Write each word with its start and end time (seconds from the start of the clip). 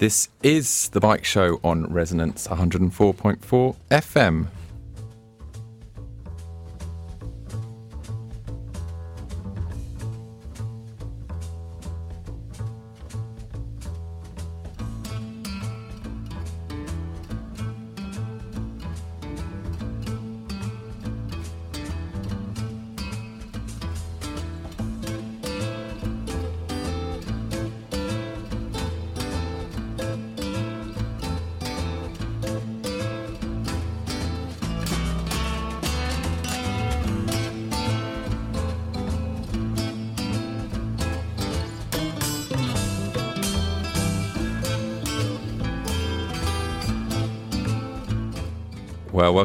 This 0.00 0.30
is 0.42 0.88
the 0.88 0.98
bike 0.98 1.26
show 1.26 1.60
on 1.62 1.92
Resonance 1.92 2.48
104.4 2.48 3.76
FM. 3.90 4.46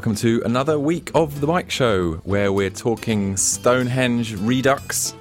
Welcome 0.06 0.16
to 0.22 0.40
another 0.46 0.78
week 0.78 1.10
of 1.16 1.42
the 1.42 1.48
Bike 1.48 1.72
Show 1.72 2.18
where 2.26 2.54
we're 2.54 2.70
talking 2.70 3.36
Stonehenge 3.36 4.36
Redux, 4.36 5.16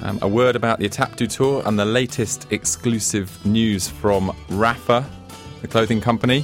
um, 0.00 0.18
a 0.22 0.28
word 0.28 0.56
about 0.56 0.78
the 0.78 0.88
Etape 0.88 1.16
du 1.16 1.26
Tour, 1.26 1.62
and 1.66 1.78
the 1.78 1.84
latest 1.84 2.50
exclusive 2.50 3.44
news 3.44 3.86
from 3.86 4.30
Rapha, 4.48 5.04
the 5.60 5.68
clothing 5.68 6.00
company, 6.00 6.42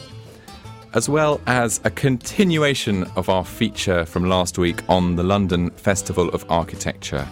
as 0.92 1.08
well 1.08 1.40
as 1.46 1.80
a 1.84 1.90
continuation 1.90 3.04
of 3.16 3.30
our 3.30 3.46
feature 3.46 4.04
from 4.04 4.26
last 4.26 4.58
week 4.58 4.82
on 4.90 5.16
the 5.16 5.22
London 5.22 5.70
Festival 5.70 6.28
of 6.34 6.44
Architecture. 6.50 7.26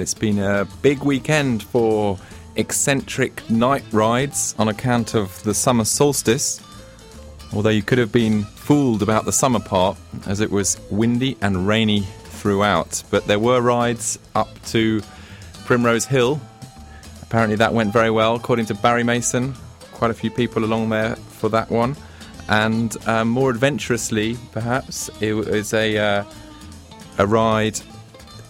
Well, 0.00 0.04
it's 0.04 0.14
been 0.14 0.38
a 0.38 0.66
big 0.80 1.02
weekend 1.02 1.62
for 1.62 2.18
eccentric 2.56 3.50
night 3.50 3.84
rides 3.92 4.54
on 4.58 4.68
account 4.68 5.14
of 5.14 5.42
the 5.42 5.52
summer 5.52 5.84
solstice. 5.84 6.58
Although 7.52 7.68
you 7.68 7.82
could 7.82 7.98
have 7.98 8.10
been 8.10 8.44
fooled 8.44 9.02
about 9.02 9.26
the 9.26 9.32
summer 9.32 9.60
part, 9.60 9.98
as 10.26 10.40
it 10.40 10.50
was 10.50 10.80
windy 10.90 11.36
and 11.42 11.68
rainy 11.68 12.00
throughout. 12.00 13.02
But 13.10 13.26
there 13.26 13.38
were 13.38 13.60
rides 13.60 14.18
up 14.34 14.48
to 14.68 15.02
Primrose 15.66 16.06
Hill. 16.06 16.40
Apparently, 17.20 17.56
that 17.56 17.74
went 17.74 17.92
very 17.92 18.10
well, 18.10 18.36
according 18.36 18.64
to 18.66 18.74
Barry 18.74 19.04
Mason. 19.04 19.52
Quite 19.92 20.10
a 20.10 20.14
few 20.14 20.30
people 20.30 20.64
along 20.64 20.88
there 20.88 21.16
for 21.16 21.50
that 21.50 21.70
one. 21.70 21.94
And 22.48 22.96
um, 23.06 23.28
more 23.28 23.50
adventurously, 23.50 24.38
perhaps, 24.52 25.10
it 25.20 25.34
was 25.34 25.74
a, 25.74 25.98
uh, 25.98 26.24
a 27.18 27.26
ride 27.26 27.78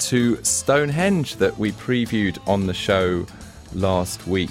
to 0.01 0.43
Stonehenge 0.43 1.37
that 1.37 1.59
we 1.59 1.73
previewed 1.73 2.39
on 2.49 2.67
the 2.67 2.75
show 2.75 3.27
last 3.75 4.27
week. 4.27 4.51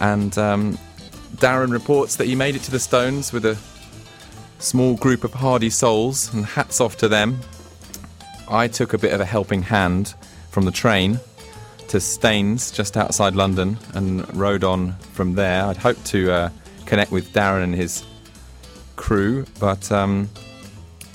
And 0.00 0.36
um, 0.38 0.78
Darren 1.36 1.72
reports 1.72 2.16
that 2.16 2.26
he 2.26 2.34
made 2.34 2.56
it 2.56 2.62
to 2.62 2.70
the 2.70 2.78
Stones 2.78 3.32
with 3.32 3.44
a 3.44 3.58
small 4.58 4.96
group 4.96 5.24
of 5.24 5.34
hardy 5.34 5.70
souls, 5.70 6.32
and 6.32 6.44
hats 6.44 6.80
off 6.80 6.96
to 6.98 7.08
them. 7.08 7.40
I 8.48 8.68
took 8.68 8.92
a 8.92 8.98
bit 8.98 9.12
of 9.12 9.20
a 9.20 9.24
helping 9.24 9.62
hand 9.62 10.14
from 10.50 10.64
the 10.64 10.70
train 10.70 11.18
to 11.88 12.00
Staines, 12.00 12.70
just 12.70 12.96
outside 12.96 13.34
London, 13.34 13.76
and 13.94 14.34
rode 14.36 14.64
on 14.64 14.92
from 15.12 15.34
there. 15.34 15.64
I'd 15.64 15.76
hoped 15.76 16.04
to 16.06 16.30
uh, 16.30 16.50
connect 16.86 17.10
with 17.10 17.32
Darren 17.32 17.64
and 17.64 17.74
his 17.74 18.04
crew, 18.96 19.44
but 19.58 19.90
um, 19.90 20.28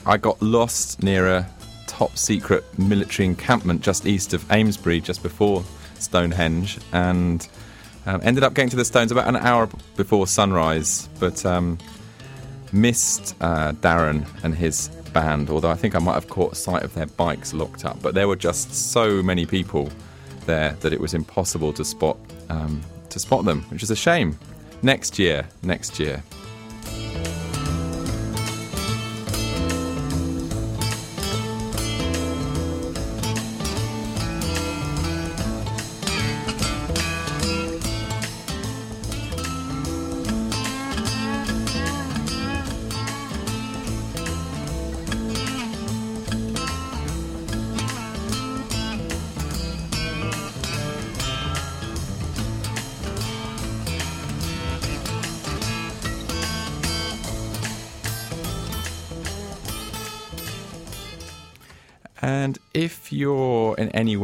I 0.05 0.17
got 0.17 0.41
lost 0.41 1.01
near 1.01 1.27
a 1.27 1.49
top 1.97 2.15
secret 2.15 2.63
military 2.77 3.25
encampment 3.25 3.81
just 3.81 4.05
east 4.05 4.31
of 4.33 4.49
Amesbury, 4.51 5.01
just 5.01 5.23
before 5.23 5.63
Stonehenge, 5.97 6.77
and 6.93 7.47
um, 8.05 8.21
ended 8.23 8.43
up 8.43 8.53
getting 8.53 8.69
to 8.69 8.75
the 8.75 8.85
Stones 8.85 9.11
about 9.11 9.27
an 9.27 9.35
hour 9.35 9.67
before 9.95 10.27
sunrise, 10.27 11.09
but 11.19 11.43
um, 11.43 11.75
missed 12.71 13.35
uh, 13.41 13.71
Darren 13.81 14.27
and 14.43 14.53
his 14.53 14.89
band. 15.11 15.49
Although 15.49 15.71
I 15.71 15.73
think 15.73 15.95
I 15.95 15.99
might 15.99 16.13
have 16.13 16.29
caught 16.29 16.55
sight 16.55 16.83
of 16.83 16.93
their 16.93 17.07
bikes 17.07 17.51
locked 17.51 17.83
up, 17.83 17.99
but 18.03 18.13
there 18.13 18.27
were 18.27 18.35
just 18.35 18.91
so 18.91 19.23
many 19.23 19.47
people 19.47 19.89
there 20.45 20.73
that 20.81 20.93
it 20.93 20.99
was 20.99 21.15
impossible 21.15 21.73
to 21.73 21.83
spot 21.83 22.17
um, 22.49 22.79
to 23.09 23.17
spot 23.17 23.43
them, 23.43 23.63
which 23.69 23.81
is 23.81 23.89
a 23.89 23.95
shame. 23.95 24.37
Next 24.83 25.17
year, 25.17 25.47
next 25.63 25.99
year. 25.99 26.21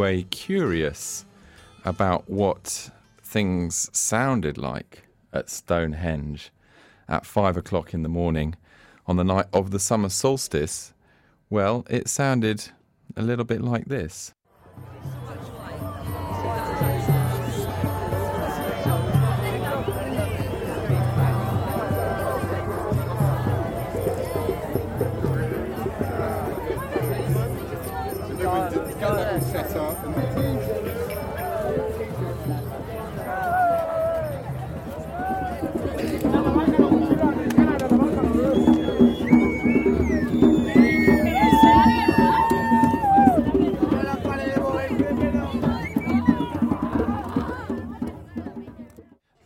Way 0.03 0.23
curious 0.23 1.23
about 1.85 2.29
what 2.29 2.89
things 3.21 3.89
sounded 3.93 4.57
like 4.57 5.03
at 5.31 5.49
Stonehenge 5.49 6.51
at 7.07 7.25
five 7.25 7.55
o'clock 7.55 7.93
in 7.93 8.03
the 8.03 8.09
morning 8.09 8.53
on 9.07 9.15
the 9.15 9.23
night 9.23 9.45
of 9.53 9.71
the 9.71 9.79
summer 9.79 10.09
solstice, 10.09 10.93
well, 11.49 11.85
it 11.89 12.09
sounded 12.09 12.69
a 13.15 13.21
little 13.21 13.45
bit 13.45 13.61
like 13.61 13.85
this. 13.85 14.33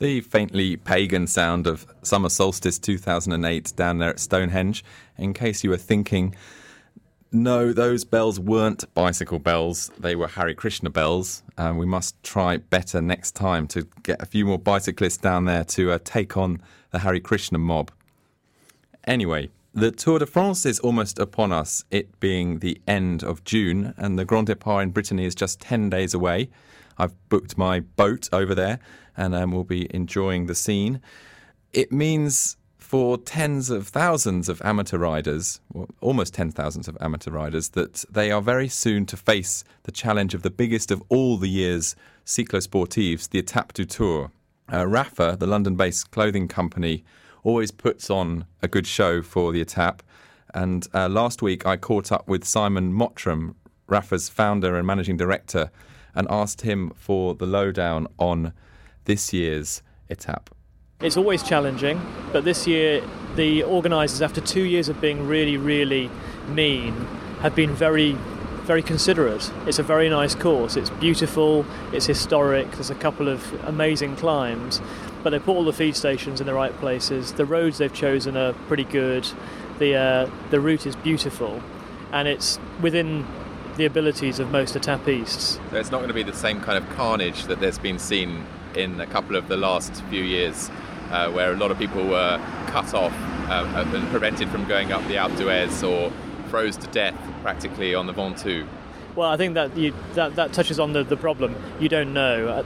The 0.08 0.22
faintly 0.22 0.78
pagan 0.78 1.28
sound 1.28 1.68
of 1.68 1.86
Summer 2.02 2.30
Solstice 2.30 2.80
2008 2.80 3.74
down 3.76 3.98
there 3.98 4.12
at 4.12 4.22
Stonehenge. 4.22 4.82
In 5.18 5.34
case 5.34 5.66
you 5.66 5.70
were 5.70 5.76
thinking, 5.76 6.34
no, 7.30 7.74
those 7.74 8.06
bells 8.06 8.40
weren't 8.40 8.86
bicycle 8.94 9.38
bells, 9.38 9.92
they 10.00 10.16
were 10.16 10.30
Hare 10.30 10.54
Krishna 10.54 10.90
bells. 10.90 11.44
Uh, 11.58 11.74
we 11.76 11.86
must 11.86 12.24
try 12.24 12.56
better 12.56 13.02
next 13.02 13.36
time 13.36 13.68
to 13.68 13.86
get 14.04 14.22
a 14.22 14.26
few 14.26 14.46
more 14.46 14.58
bicyclists 14.58 15.18
down 15.18 15.44
there 15.44 15.66
to 15.66 15.92
uh, 15.92 16.00
take 16.06 16.38
on 16.38 16.62
the 16.92 17.00
Hare 17.00 17.20
Krishna 17.20 17.58
mob. 17.58 17.92
Anyway, 19.04 19.50
the 19.78 19.92
Tour 19.92 20.18
de 20.18 20.26
France 20.26 20.66
is 20.66 20.80
almost 20.80 21.20
upon 21.20 21.52
us, 21.52 21.86
it 21.92 22.20
being 22.20 22.60
the 22.60 22.82
end 22.88 23.24
of 23.24 23.44
June, 23.44 23.94
and 23.96 24.18
the 24.18 24.26
Grand 24.26 24.48
Depart 24.48 24.82
in 24.82 24.90
Brittany 24.90 25.24
is 25.24 25.36
just 25.36 25.62
10 25.62 25.92
days 25.92 26.16
away. 26.16 26.50
I've 26.98 27.14
booked 27.30 27.60
my 27.60 27.82
boat 27.82 28.28
over 28.34 28.56
there 28.56 28.80
and 29.16 29.36
um, 29.36 29.52
we'll 29.52 29.64
be 29.64 29.88
enjoying 29.94 30.48
the 30.48 30.56
scene. 30.56 31.00
It 31.74 31.92
means 31.92 32.58
for 32.80 33.20
tens 33.20 33.70
of 33.70 33.88
thousands 33.88 34.50
of 34.50 34.64
amateur 34.66 34.98
riders, 34.98 35.62
well, 35.72 35.88
almost 36.02 36.34
ten 36.34 36.50
thousands 36.50 36.88
of 36.88 36.98
amateur 37.00 37.30
riders, 37.30 37.70
that 37.70 38.04
they 38.10 38.32
are 38.32 38.42
very 38.42 38.70
soon 38.70 39.06
to 39.08 39.18
face 39.18 39.64
the 39.84 39.92
challenge 39.92 40.34
of 40.34 40.42
the 40.42 40.50
biggest 40.50 40.90
of 40.90 41.04
all 41.10 41.38
the 41.38 41.50
year's 41.50 41.96
cyclosportives, 42.26 43.30
the 43.30 43.44
Etape 43.44 43.74
du 43.74 43.86
Tour. 43.86 44.32
Uh, 44.70 44.86
Rapha, 44.86 45.38
the 45.38 45.46
London 45.46 45.76
based 45.76 46.10
clothing 46.10 46.48
company, 46.48 47.04
always 47.48 47.72
puts 47.72 48.10
on 48.10 48.46
a 48.62 48.68
good 48.68 48.86
show 48.86 49.22
for 49.22 49.54
the 49.54 49.64
Etape. 49.64 50.02
And 50.54 50.86
uh, 50.94 51.08
last 51.08 51.42
week 51.42 51.66
I 51.66 51.78
caught 51.78 52.12
up 52.12 52.28
with 52.28 52.44
Simon 52.44 52.92
Mottram, 52.94 53.56
Rapha's 53.88 54.28
founder 54.28 54.76
and 54.76 54.86
managing 54.86 55.16
director, 55.16 55.72
and 56.14 56.28
asked 56.30 56.64
him 56.64 56.92
for 56.94 57.36
the 57.36 57.46
lowdown 57.46 58.06
on 58.20 58.52
this 59.06 59.32
year's 59.32 59.82
Etape. 60.10 60.48
It's 61.00 61.16
always 61.16 61.42
challenging, 61.42 62.02
but 62.34 62.44
this 62.44 62.68
year 62.68 63.02
the 63.38 63.64
organisers, 63.64 64.22
after 64.22 64.42
two 64.42 64.64
years 64.64 64.90
of 64.90 65.00
being 65.00 65.26
really, 65.26 65.56
really 65.56 66.12
mean, 66.50 66.94
have 67.40 67.56
been 67.56 67.74
very, 67.74 68.12
very 68.64 68.82
considerate. 68.82 69.50
It's 69.66 69.80
a 69.80 69.84
very 69.84 70.10
nice 70.10 70.36
course. 70.36 70.76
It's 70.76 70.90
beautiful. 70.90 71.66
It's 71.94 72.08
historic. 72.08 72.72
There's 72.72 72.90
a 72.90 72.96
couple 72.96 73.30
of 73.30 73.54
amazing 73.66 74.18
climbs, 74.18 74.82
but 75.28 75.32
they 75.32 75.40
put 75.40 75.58
all 75.58 75.66
the 75.66 75.74
feed 75.74 75.94
stations 75.94 76.40
in 76.40 76.48
the 76.48 76.54
right 76.54 76.72
places. 76.78 77.34
The 77.34 77.44
roads 77.44 77.80
they've 77.80 77.94
chosen 77.94 78.38
are 78.38 78.54
pretty 78.70 78.86
good. 78.86 79.28
The 79.78 79.94
uh, 79.94 80.30
the 80.52 80.62
route 80.62 80.86
is 80.86 80.96
beautiful, 80.96 81.62
and 82.14 82.30
it's 82.30 82.58
within 82.82 83.26
the 83.76 83.84
abilities 83.84 84.40
of 84.40 84.52
most 84.52 84.76
etappistes. 84.76 85.60
So 85.70 85.76
it's 85.76 85.92
not 85.92 85.98
going 85.98 86.08
to 86.08 86.14
be 86.14 86.24
the 86.24 86.32
same 86.32 86.62
kind 86.62 86.82
of 86.82 86.90
carnage 86.96 87.44
that 87.48 87.60
there's 87.60 87.78
been 87.78 88.00
seen 88.00 88.46
in 88.74 89.02
a 89.02 89.06
couple 89.06 89.36
of 89.36 89.50
the 89.50 89.58
last 89.58 90.02
few 90.06 90.24
years 90.24 90.70
uh, 91.12 91.30
where 91.30 91.52
a 91.52 91.58
lot 91.58 91.72
of 91.72 91.78
people 91.78 92.08
were 92.08 92.40
cut 92.68 92.94
off 92.94 93.12
uh, 93.50 93.86
and 93.94 94.08
prevented 94.08 94.48
from 94.48 94.66
going 94.66 94.94
up 94.94 95.06
the 95.10 95.16
Alpe 95.16 95.36
d'Huez 95.36 95.84
or 95.84 96.10
froze 96.48 96.78
to 96.78 96.88
death 96.88 97.20
practically 97.42 97.94
on 97.94 98.08
the 98.08 98.14
Ventoux. 98.14 98.66
Well, 99.18 99.30
I 99.30 99.36
think 99.36 99.56
that 99.56 99.76
you, 99.76 99.94
that, 100.14 100.36
that 100.36 100.54
touches 100.54 100.80
on 100.80 100.94
the, 100.94 101.04
the 101.04 101.18
problem. 101.18 101.54
You 101.82 101.90
don't 101.90 102.14
know. 102.14 102.64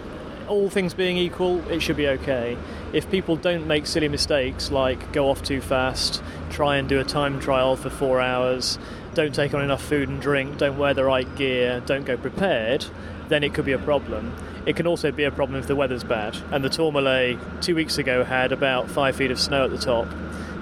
All 0.51 0.69
things 0.69 0.93
being 0.93 1.15
equal, 1.15 1.65
it 1.69 1.81
should 1.81 1.95
be 1.95 2.09
okay. 2.09 2.57
If 2.91 3.09
people 3.09 3.37
don't 3.37 3.67
make 3.67 3.87
silly 3.87 4.09
mistakes 4.09 4.69
like 4.69 5.13
go 5.13 5.29
off 5.29 5.41
too 5.41 5.61
fast, 5.61 6.21
try 6.49 6.75
and 6.75 6.89
do 6.89 6.99
a 6.99 7.05
time 7.05 7.39
trial 7.39 7.77
for 7.77 7.89
four 7.89 8.19
hours, 8.19 8.77
don't 9.13 9.33
take 9.33 9.53
on 9.53 9.63
enough 9.63 9.81
food 9.81 10.09
and 10.09 10.21
drink, 10.21 10.57
don't 10.57 10.77
wear 10.77 10.93
the 10.93 11.05
right 11.05 11.37
gear, 11.37 11.81
don't 11.85 12.03
go 12.03 12.17
prepared, 12.17 12.85
then 13.29 13.45
it 13.45 13.53
could 13.53 13.63
be 13.63 13.71
a 13.71 13.79
problem. 13.79 14.35
It 14.65 14.75
can 14.75 14.87
also 14.87 15.09
be 15.09 15.23
a 15.23 15.31
problem 15.31 15.57
if 15.57 15.67
the 15.67 15.75
weather's 15.77 16.03
bad. 16.03 16.35
And 16.51 16.65
the 16.65 16.69
Tourmalet 16.69 17.39
two 17.61 17.73
weeks 17.73 17.97
ago 17.97 18.25
had 18.25 18.51
about 18.51 18.91
five 18.91 19.15
feet 19.15 19.31
of 19.31 19.39
snow 19.39 19.63
at 19.63 19.69
the 19.69 19.77
top. 19.77 20.09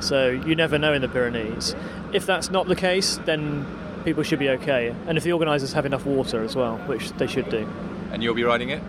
So 0.04 0.30
you 0.30 0.54
never 0.54 0.78
know 0.78 0.94
in 0.94 1.02
the 1.02 1.10
Pyrenees. 1.10 1.76
If 2.14 2.28
that's 2.28 2.52
not 2.52 2.68
the 2.68 2.76
case, 2.76 3.20
then 3.26 3.66
people 4.06 4.22
should 4.22 4.38
be 4.38 4.50
okay. 4.50 4.94
And 5.08 5.18
if 5.18 5.24
the 5.24 5.32
organisers 5.32 5.74
have 5.74 5.88
enough 5.88 6.06
water 6.06 6.44
as 6.44 6.56
well, 6.56 6.78
which 6.86 7.12
they 7.14 7.26
should 7.26 7.50
do. 7.50 7.68
And 8.12 8.22
you'll 8.22 8.36
be 8.36 8.44
riding 8.44 8.70
it? 8.70 8.84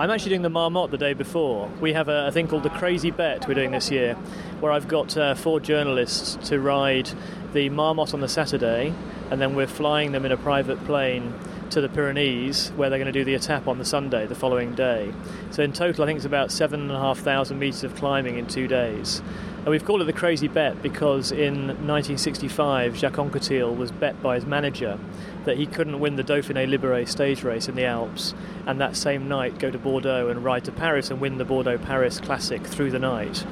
I'm 0.00 0.10
actually 0.10 0.30
doing 0.30 0.40
the 0.40 0.48
Marmotte 0.48 0.90
the 0.90 0.96
day 0.96 1.12
before. 1.12 1.68
We 1.78 1.92
have 1.92 2.08
a, 2.08 2.28
a 2.28 2.32
thing 2.32 2.48
called 2.48 2.62
the 2.62 2.70
Crazy 2.70 3.10
Bet 3.10 3.46
we're 3.46 3.52
doing 3.52 3.70
this 3.70 3.90
year, 3.90 4.14
where 4.60 4.72
I've 4.72 4.88
got 4.88 5.14
uh, 5.14 5.34
four 5.34 5.60
journalists 5.60 6.38
to 6.48 6.58
ride 6.58 7.10
the 7.52 7.68
Marmotte 7.68 8.14
on 8.14 8.22
the 8.22 8.28
Saturday, 8.28 8.94
and 9.30 9.42
then 9.42 9.54
we're 9.54 9.66
flying 9.66 10.12
them 10.12 10.24
in 10.24 10.32
a 10.32 10.38
private 10.38 10.82
plane 10.86 11.34
to 11.68 11.82
the 11.82 11.88
Pyrenees, 11.90 12.70
where 12.76 12.88
they're 12.88 12.98
going 12.98 13.12
to 13.12 13.18
do 13.18 13.26
the 13.26 13.34
Etape 13.34 13.66
on 13.66 13.76
the 13.76 13.84
Sunday, 13.84 14.26
the 14.26 14.34
following 14.34 14.74
day. 14.74 15.12
So 15.50 15.62
in 15.62 15.74
total, 15.74 16.04
I 16.04 16.06
think 16.06 16.16
it's 16.16 16.24
about 16.24 16.50
seven 16.50 16.80
and 16.80 16.92
a 16.92 16.98
half 16.98 17.18
thousand 17.18 17.58
meters 17.58 17.84
of 17.84 17.94
climbing 17.94 18.38
in 18.38 18.46
two 18.46 18.68
days. 18.68 19.20
And 19.58 19.66
we've 19.66 19.84
called 19.84 20.00
it 20.00 20.06
the 20.06 20.14
crazy 20.14 20.48
bet 20.48 20.80
because 20.80 21.30
in 21.30 21.66
1965, 21.66 22.96
Jacques 22.96 23.16
Anquetil 23.16 23.76
was 23.76 23.92
bet 23.92 24.22
by 24.22 24.36
his 24.36 24.46
manager 24.46 24.98
that 25.44 25.56
he 25.56 25.66
couldn't 25.66 26.00
win 26.00 26.16
the 26.16 26.24
Dauphiné 26.24 26.68
Libéré 26.68 27.08
stage 27.08 27.42
race 27.42 27.68
in 27.68 27.74
the 27.74 27.84
Alps, 27.84 28.34
and 28.66 28.80
that 28.80 28.96
same 28.96 29.28
night 29.28 29.58
go 29.58 29.70
to 29.70 29.78
Bordeaux 29.78 30.28
and 30.28 30.44
ride 30.44 30.64
to 30.64 30.72
Paris 30.72 31.10
and 31.10 31.20
win 31.20 31.38
the 31.38 31.44
Bordeaux 31.44 31.78
Paris 31.78 32.20
Classic 32.20 32.62
through 32.66 32.90
the 32.90 32.98
night, 32.98 33.44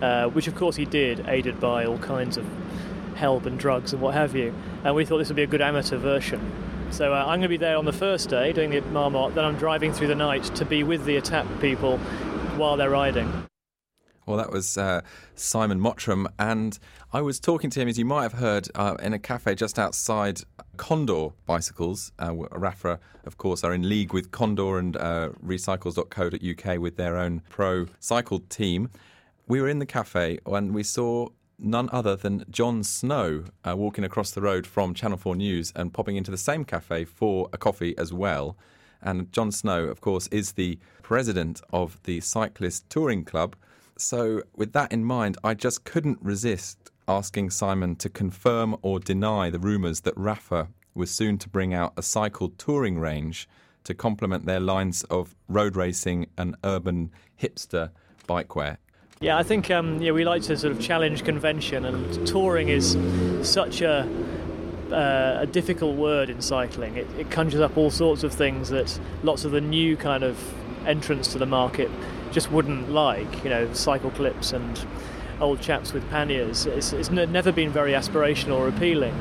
uh, 0.00 0.28
which 0.28 0.46
of 0.46 0.54
course 0.54 0.76
he 0.76 0.84
did, 0.84 1.26
aided 1.28 1.60
by 1.60 1.84
all 1.84 1.98
kinds 1.98 2.36
of 2.36 2.46
help 3.16 3.46
and 3.46 3.58
drugs 3.58 3.92
and 3.92 4.00
what 4.02 4.14
have 4.14 4.34
you. 4.34 4.54
And 4.84 4.94
we 4.94 5.04
thought 5.04 5.18
this 5.18 5.28
would 5.28 5.36
be 5.36 5.42
a 5.42 5.46
good 5.46 5.60
amateur 5.60 5.96
version. 5.96 6.52
So 6.90 7.12
uh, 7.14 7.18
I'm 7.18 7.40
going 7.40 7.42
to 7.42 7.48
be 7.48 7.56
there 7.56 7.76
on 7.76 7.84
the 7.84 7.92
first 7.92 8.28
day 8.28 8.52
doing 8.52 8.70
the 8.70 8.80
Marmotte, 8.82 9.34
then 9.34 9.44
I'm 9.44 9.56
driving 9.56 9.92
through 9.92 10.08
the 10.08 10.14
night 10.14 10.44
to 10.56 10.64
be 10.64 10.82
with 10.84 11.04
the 11.04 11.16
Etape 11.16 11.60
people 11.60 11.98
while 12.56 12.76
they're 12.76 12.90
riding. 12.90 13.46
Well, 14.26 14.36
that 14.36 14.52
was 14.52 14.78
uh, 14.78 15.00
Simon 15.34 15.80
Mottram, 15.80 16.28
and 16.38 16.78
I 17.12 17.20
was 17.22 17.40
talking 17.40 17.70
to 17.70 17.80
him, 17.80 17.88
as 17.88 17.98
you 17.98 18.04
might 18.04 18.22
have 18.22 18.34
heard, 18.34 18.68
uh, 18.74 18.96
in 19.02 19.12
a 19.12 19.18
cafe 19.18 19.56
just 19.56 19.78
outside 19.78 20.42
Condor 20.76 21.30
Bicycles. 21.44 22.12
Uh, 22.18 22.30
Rapha, 22.30 22.98
of 23.24 23.36
course, 23.36 23.64
are 23.64 23.74
in 23.74 23.88
league 23.88 24.12
with 24.12 24.30
Condor 24.30 24.78
and 24.78 24.96
uh, 24.96 25.30
Recycles.co.uk 25.44 26.78
with 26.78 26.96
their 26.96 27.16
own 27.16 27.42
pro 27.48 27.86
cycle 27.98 28.38
team. 28.48 28.90
We 29.48 29.60
were 29.60 29.68
in 29.68 29.80
the 29.80 29.86
cafe 29.86 30.38
and 30.46 30.72
we 30.72 30.84
saw 30.84 31.28
none 31.58 31.88
other 31.92 32.16
than 32.16 32.44
Jon 32.48 32.82
Snow 32.82 33.44
uh, 33.64 33.76
walking 33.76 34.04
across 34.04 34.30
the 34.30 34.40
road 34.40 34.66
from 34.66 34.94
Channel 34.94 35.18
4 35.18 35.36
News 35.36 35.72
and 35.74 35.92
popping 35.92 36.16
into 36.16 36.30
the 36.30 36.36
same 36.36 36.64
cafe 36.64 37.04
for 37.04 37.48
a 37.52 37.58
coffee 37.58 37.96
as 37.98 38.12
well. 38.12 38.56
And 39.00 39.32
Jon 39.32 39.50
Snow, 39.50 39.84
of 39.84 40.00
course, 40.00 40.28
is 40.28 40.52
the 40.52 40.78
president 41.02 41.60
of 41.72 41.98
the 42.04 42.20
Cyclist 42.20 42.88
Touring 42.88 43.24
Club. 43.24 43.56
So, 44.02 44.42
with 44.56 44.72
that 44.72 44.92
in 44.92 45.04
mind, 45.04 45.38
I 45.44 45.54
just 45.54 45.84
couldn't 45.84 46.18
resist 46.20 46.90
asking 47.06 47.50
Simon 47.50 47.94
to 47.96 48.08
confirm 48.08 48.76
or 48.82 48.98
deny 48.98 49.48
the 49.48 49.60
rumours 49.60 50.00
that 50.00 50.16
Rapha 50.16 50.68
was 50.92 51.10
soon 51.10 51.38
to 51.38 51.48
bring 51.48 51.72
out 51.72 51.92
a 51.96 52.02
cycle 52.02 52.48
touring 52.50 52.98
range 52.98 53.48
to 53.84 53.94
complement 53.94 54.44
their 54.44 54.58
lines 54.58 55.04
of 55.04 55.36
road 55.48 55.76
racing 55.76 56.26
and 56.36 56.56
urban 56.64 57.12
hipster 57.40 57.90
bikewear. 58.28 58.76
Yeah, 59.20 59.38
I 59.38 59.44
think 59.44 59.70
um, 59.70 60.02
yeah, 60.02 60.10
we 60.10 60.24
like 60.24 60.42
to 60.42 60.56
sort 60.56 60.72
of 60.72 60.80
challenge 60.80 61.24
convention, 61.24 61.84
and 61.84 62.26
touring 62.26 62.68
is 62.70 62.98
such 63.48 63.82
a 63.82 64.08
uh, 64.90 65.38
a 65.40 65.46
difficult 65.46 65.96
word 65.96 66.28
in 66.28 66.42
cycling. 66.42 66.96
It, 66.96 67.06
it, 67.18 67.30
conjures 67.30 67.60
up 67.60 67.76
all 67.76 67.90
sorts 67.90 68.24
of 68.24 68.32
things 68.32 68.68
that 68.70 68.98
lots 69.22 69.44
of 69.44 69.52
the 69.52 69.60
new 69.60 69.96
kind 69.96 70.24
of 70.24 70.38
entrants 70.86 71.28
to 71.32 71.38
the 71.38 71.46
market 71.46 71.90
just 72.32 72.50
wouldn't 72.50 72.90
like. 72.90 73.44
You 73.44 73.50
know, 73.50 73.72
cycle 73.72 74.10
clips 74.10 74.52
and 74.52 74.84
old 75.40 75.60
chaps 75.60 75.92
with 75.92 76.08
panniers. 76.10 76.66
It's, 76.66 76.92
it's 76.92 77.10
never 77.10 77.52
been 77.52 77.70
very 77.70 77.92
aspirational 77.92 78.58
or 78.58 78.68
appealing. 78.68 79.14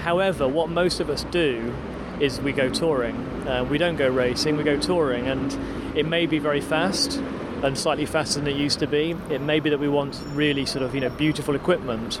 However, 0.00 0.46
what 0.46 0.68
most 0.68 1.00
of 1.00 1.10
us 1.10 1.24
do 1.24 1.74
is 2.20 2.40
we 2.40 2.52
go 2.52 2.68
touring. 2.68 3.16
Uh, 3.46 3.64
we 3.64 3.78
don't 3.78 3.96
go 3.96 4.08
racing, 4.08 4.56
we 4.56 4.62
go 4.62 4.78
touring, 4.78 5.26
and 5.26 5.96
it 5.96 6.06
may 6.06 6.26
be 6.26 6.38
very 6.38 6.60
fast 6.60 7.20
and 7.62 7.78
slightly 7.78 8.06
faster 8.06 8.40
than 8.40 8.48
it 8.48 8.56
used 8.56 8.78
to 8.78 8.86
be. 8.86 9.16
It 9.30 9.40
may 9.40 9.60
be 9.60 9.70
that 9.70 9.78
we 9.78 9.88
want 9.88 10.20
really 10.32 10.66
sort 10.66 10.84
of 10.84 10.94
you 10.94 11.00
know 11.00 11.10
beautiful 11.10 11.54
equipment, 11.54 12.20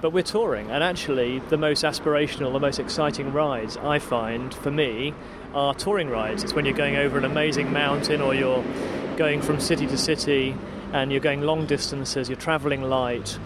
but 0.00 0.10
we're 0.10 0.22
touring, 0.22 0.70
and 0.70 0.84
actually 0.84 1.40
the 1.48 1.56
most 1.56 1.84
aspirational, 1.84 2.52
the 2.52 2.60
most 2.60 2.78
exciting 2.78 3.32
rides 3.32 3.76
I 3.78 3.98
find 3.98 4.54
for 4.54 4.70
me 4.70 5.14
are 5.54 5.74
touring 5.74 6.08
rides. 6.08 6.44
It's 6.44 6.54
when 6.54 6.64
you're 6.64 6.74
going 6.74 6.96
over 6.96 7.18
an 7.18 7.24
amazing 7.24 7.72
mountain 7.72 8.20
or 8.20 8.34
you're 8.34 8.64
going 9.22 9.40
from 9.40 9.60
city 9.60 9.86
to 9.86 9.96
city 9.96 10.52
and 10.92 11.12
you're 11.12 11.20
going 11.20 11.42
long 11.42 11.64
distances, 11.64 12.28
you're 12.28 12.36
traveling 12.36 12.82
light, 12.82 13.38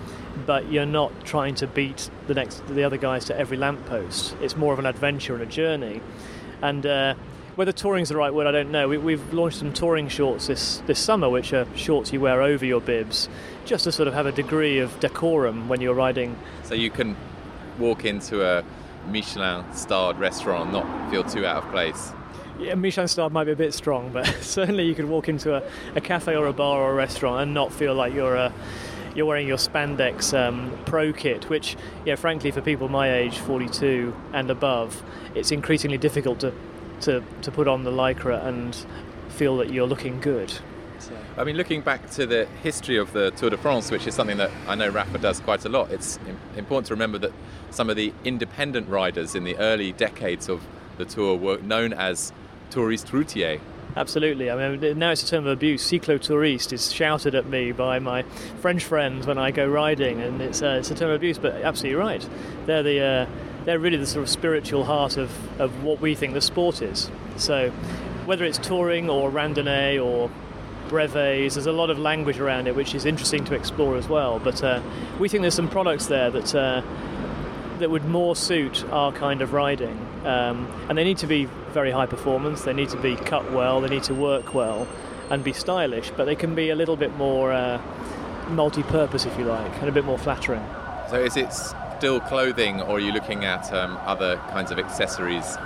but 0.47 0.73
you're 0.73 0.87
not 0.87 1.13
trying 1.27 1.55
to 1.55 1.67
beat 1.67 2.09
the 2.29 2.33
next 2.33 2.67
the 2.69 2.83
other 2.83 2.97
guys 2.97 3.27
to 3.27 3.39
every 3.39 3.59
lamppost. 3.59 4.35
It's 4.41 4.57
more 4.57 4.73
of 4.73 4.79
an 4.79 4.87
adventure 4.87 5.35
and 5.35 5.43
a 5.43 5.47
journey. 5.47 6.01
And 6.63 6.87
uh, 6.87 7.15
whether 7.57 7.73
touring's 7.73 8.09
the 8.09 8.17
right 8.17 8.33
word, 8.33 8.47
I 8.47 8.53
don't 8.53 8.71
know. 8.71 8.89
We, 8.89 9.13
have 9.13 9.35
launched 9.35 9.59
some 9.59 9.71
touring 9.75 10.09
shorts 10.09 10.47
this, 10.47 10.79
this 10.87 10.99
summer, 10.99 11.29
which 11.29 11.53
are 11.53 11.67
shorts 11.77 12.11
you 12.11 12.23
wear 12.23 12.41
over 12.41 12.65
your 12.65 12.81
bibs, 12.81 13.29
just 13.67 13.85
to 13.85 13.93
sort 13.93 14.09
of 14.09 14.15
have 14.15 14.25
a 14.25 14.33
degree 14.33 14.79
of 14.79 14.99
decorum 14.99 15.69
when 15.69 15.83
you're 15.83 15.93
riding. 15.93 16.39
So 16.63 16.75
you 16.75 16.89
can 16.89 17.15
walk 17.79 18.07
into 18.07 18.43
a 18.43 18.65
Michelin 19.09 19.63
starred 19.75 20.17
restaurant 20.17 20.71
and 20.71 20.73
not 20.73 21.11
feel 21.11 21.23
too 21.23 21.45
out 21.45 21.65
of 21.65 21.71
place. 21.71 22.13
Yeah, 22.59 22.75
Michelin 22.75 23.09
star 23.09 23.29
might 23.29 23.45
be 23.45 23.53
a 23.53 23.57
bit 23.57 23.75
strong, 23.75 24.11
but 24.13 24.27
certainly 24.41 24.85
you 24.85 24.95
could 24.95 25.05
walk 25.07 25.29
into 25.29 25.55
a, 25.55 25.63
a 25.95 26.01
cafe 26.01 26.35
or 26.35 26.47
a 26.47 26.53
bar 26.53 26.81
or 26.81 26.93
a 26.93 26.95
restaurant 26.95 27.43
and 27.43 27.55
not 27.55 27.73
feel 27.73 27.95
like 27.95 28.15
you're 28.15 28.37
a 28.37 28.53
you're 29.15 29.27
wearing 29.27 29.49
your 29.49 29.57
spandex 29.57 30.39
um, 30.39 30.79
pro 30.85 31.11
kit, 31.11 31.49
which, 31.49 31.75
yeah, 32.05 32.17
frankly, 32.17 32.51
for 32.51 32.61
people 32.61 32.91
my 32.91 33.15
age, 33.15 33.39
42 33.39 34.15
and 34.35 34.51
above, 34.51 35.03
it's 35.35 35.51
increasingly 35.51 35.97
difficult 35.97 36.41
to 36.41 36.53
to, 37.03 37.23
to 37.43 37.51
put 37.51 37.69
on 37.69 37.85
the 37.85 37.91
lycra 37.91 38.45
and 38.47 38.87
feel 39.29 39.57
that 39.59 39.71
you're 39.71 39.87
looking 39.87 40.21
good. 40.21 40.51
So. 40.99 41.13
I 41.37 41.45
mean, 41.45 41.57
looking 41.57 41.83
back 41.83 42.11
to 42.13 42.27
the 42.27 42.47
history 42.63 42.97
of 42.97 43.13
the 43.13 43.31
Tour 43.33 43.51
de 43.51 43.59
France, 43.59 43.91
which 43.91 44.07
is 44.07 44.15
something 44.15 44.39
that 44.39 44.51
I 44.67 44.75
know 44.75 44.91
Rapha 44.91 45.21
does 45.21 45.41
quite 45.41 45.65
a 45.67 45.69
lot, 45.69 45.91
it's 45.91 46.19
important 46.57 46.87
to 46.87 46.95
remember 46.95 47.19
that 47.19 47.33
some 47.71 47.91
of 47.91 47.97
the 47.97 48.15
independent 48.25 48.89
riders 48.89 49.35
in 49.35 49.45
the 49.45 49.57
early 49.59 49.93
decades 49.93 50.49
of 50.49 50.67
the 50.97 51.05
Tour 51.05 51.37
were 51.37 51.59
known 51.59 51.93
as 51.93 52.33
touristes 52.71 53.13
routier. 53.13 53.61
Absolutely. 53.97 54.51
I 54.51 54.69
mean, 54.69 54.99
now 54.99 55.13
it's 55.13 55.23
a 55.23 55.27
term 55.27 55.47
of 55.47 55.53
abuse. 55.53 55.91
Cyclotouriste 55.91 56.75
is 56.75 56.93
shouted 56.93 57.35
at 57.35 57.47
me 57.47 57.73
by 57.73 57.99
my 57.99 58.23
French 58.61 58.85
friends 58.85 59.27
when 59.27 59.39
I 59.39 59.51
go 59.51 59.67
riding, 59.67 60.21
and 60.21 60.43
it's, 60.43 60.61
uh, 60.61 60.77
it's 60.79 60.91
a 60.91 60.95
term 60.95 61.09
of 61.09 61.17
abuse. 61.17 61.39
But 61.39 61.55
absolutely 61.63 61.99
right. 61.99 62.29
They're 62.67 62.83
the 62.83 63.01
uh, 63.01 63.27
they're 63.65 63.79
really 63.79 63.97
the 63.97 64.07
sort 64.07 64.23
of 64.23 64.29
spiritual 64.29 64.85
heart 64.85 65.17
of, 65.17 65.31
of 65.61 65.83
what 65.83 66.01
we 66.01 66.15
think 66.15 66.35
the 66.35 66.41
sport 66.41 66.83
is. 66.83 67.11
So, 67.37 67.71
whether 68.25 68.45
it's 68.45 68.59
touring 68.59 69.11
or 69.11 69.31
randonnée 69.31 70.03
or 70.03 70.31
brevets, 70.89 71.55
there's 71.55 71.67
a 71.67 71.73
lot 71.73 71.91
of 71.91 71.99
language 71.99 72.39
around 72.39 72.69
it, 72.69 72.77
which 72.77 72.95
is 72.95 73.05
interesting 73.05 73.45
to 73.47 73.55
explore 73.55 73.97
as 73.97 74.09
well. 74.09 74.39
But 74.39 74.63
uh, 74.63 74.83
we 75.19 75.29
think 75.29 75.41
there's 75.41 75.55
some 75.55 75.69
products 75.69 76.07
there 76.07 76.31
that 76.31 76.55
uh, 76.55 76.83
that 77.79 77.91
would 77.91 78.05
more 78.05 78.37
suit 78.37 78.85
our 78.91 79.11
kind 79.11 79.43
of 79.43 79.53
riding. 79.53 79.99
Um, 80.27 80.69
and 80.89 80.99
they 80.99 81.05
need 81.05 81.19
to 81.19 81.27
be 81.29 81.45
very 81.73 81.93
high 81.93 82.07
performance, 82.07 82.63
they 82.63 82.73
need 82.73 82.89
to 82.89 82.97
be 82.97 83.15
cut 83.15 83.53
well, 83.53 83.81
they 83.81 83.89
need 83.89 84.03
to 84.05 84.15
work 84.15 84.55
well 84.55 84.89
and 85.31 85.45
be 85.45 85.53
stylish, 85.53 86.11
but 86.17 86.25
they 86.25 86.35
can 86.35 86.55
be 86.55 86.71
a 86.71 86.75
little 86.75 86.97
bit 86.97 87.17
more 87.17 87.53
uh, 87.53 87.81
multi 88.49 88.83
purpose, 88.83 89.25
if 89.25 89.39
you 89.39 89.45
like, 89.45 89.73
and 89.81 89.89
a 89.89 89.93
bit 89.93 90.05
more 90.05 90.19
flattering. 90.19 90.65
So 91.11 91.23
is 91.23 91.37
it 91.37 91.53
still 91.53 92.21
clothing, 92.21 92.81
or 92.83 92.97
are 92.97 93.01
you 93.01 93.13
looking 93.13 93.45
at 93.45 93.73
um, 93.73 93.99
other 94.05 94.37
kinds 94.51 94.73
of 94.73 94.79
accessories, 94.81 95.57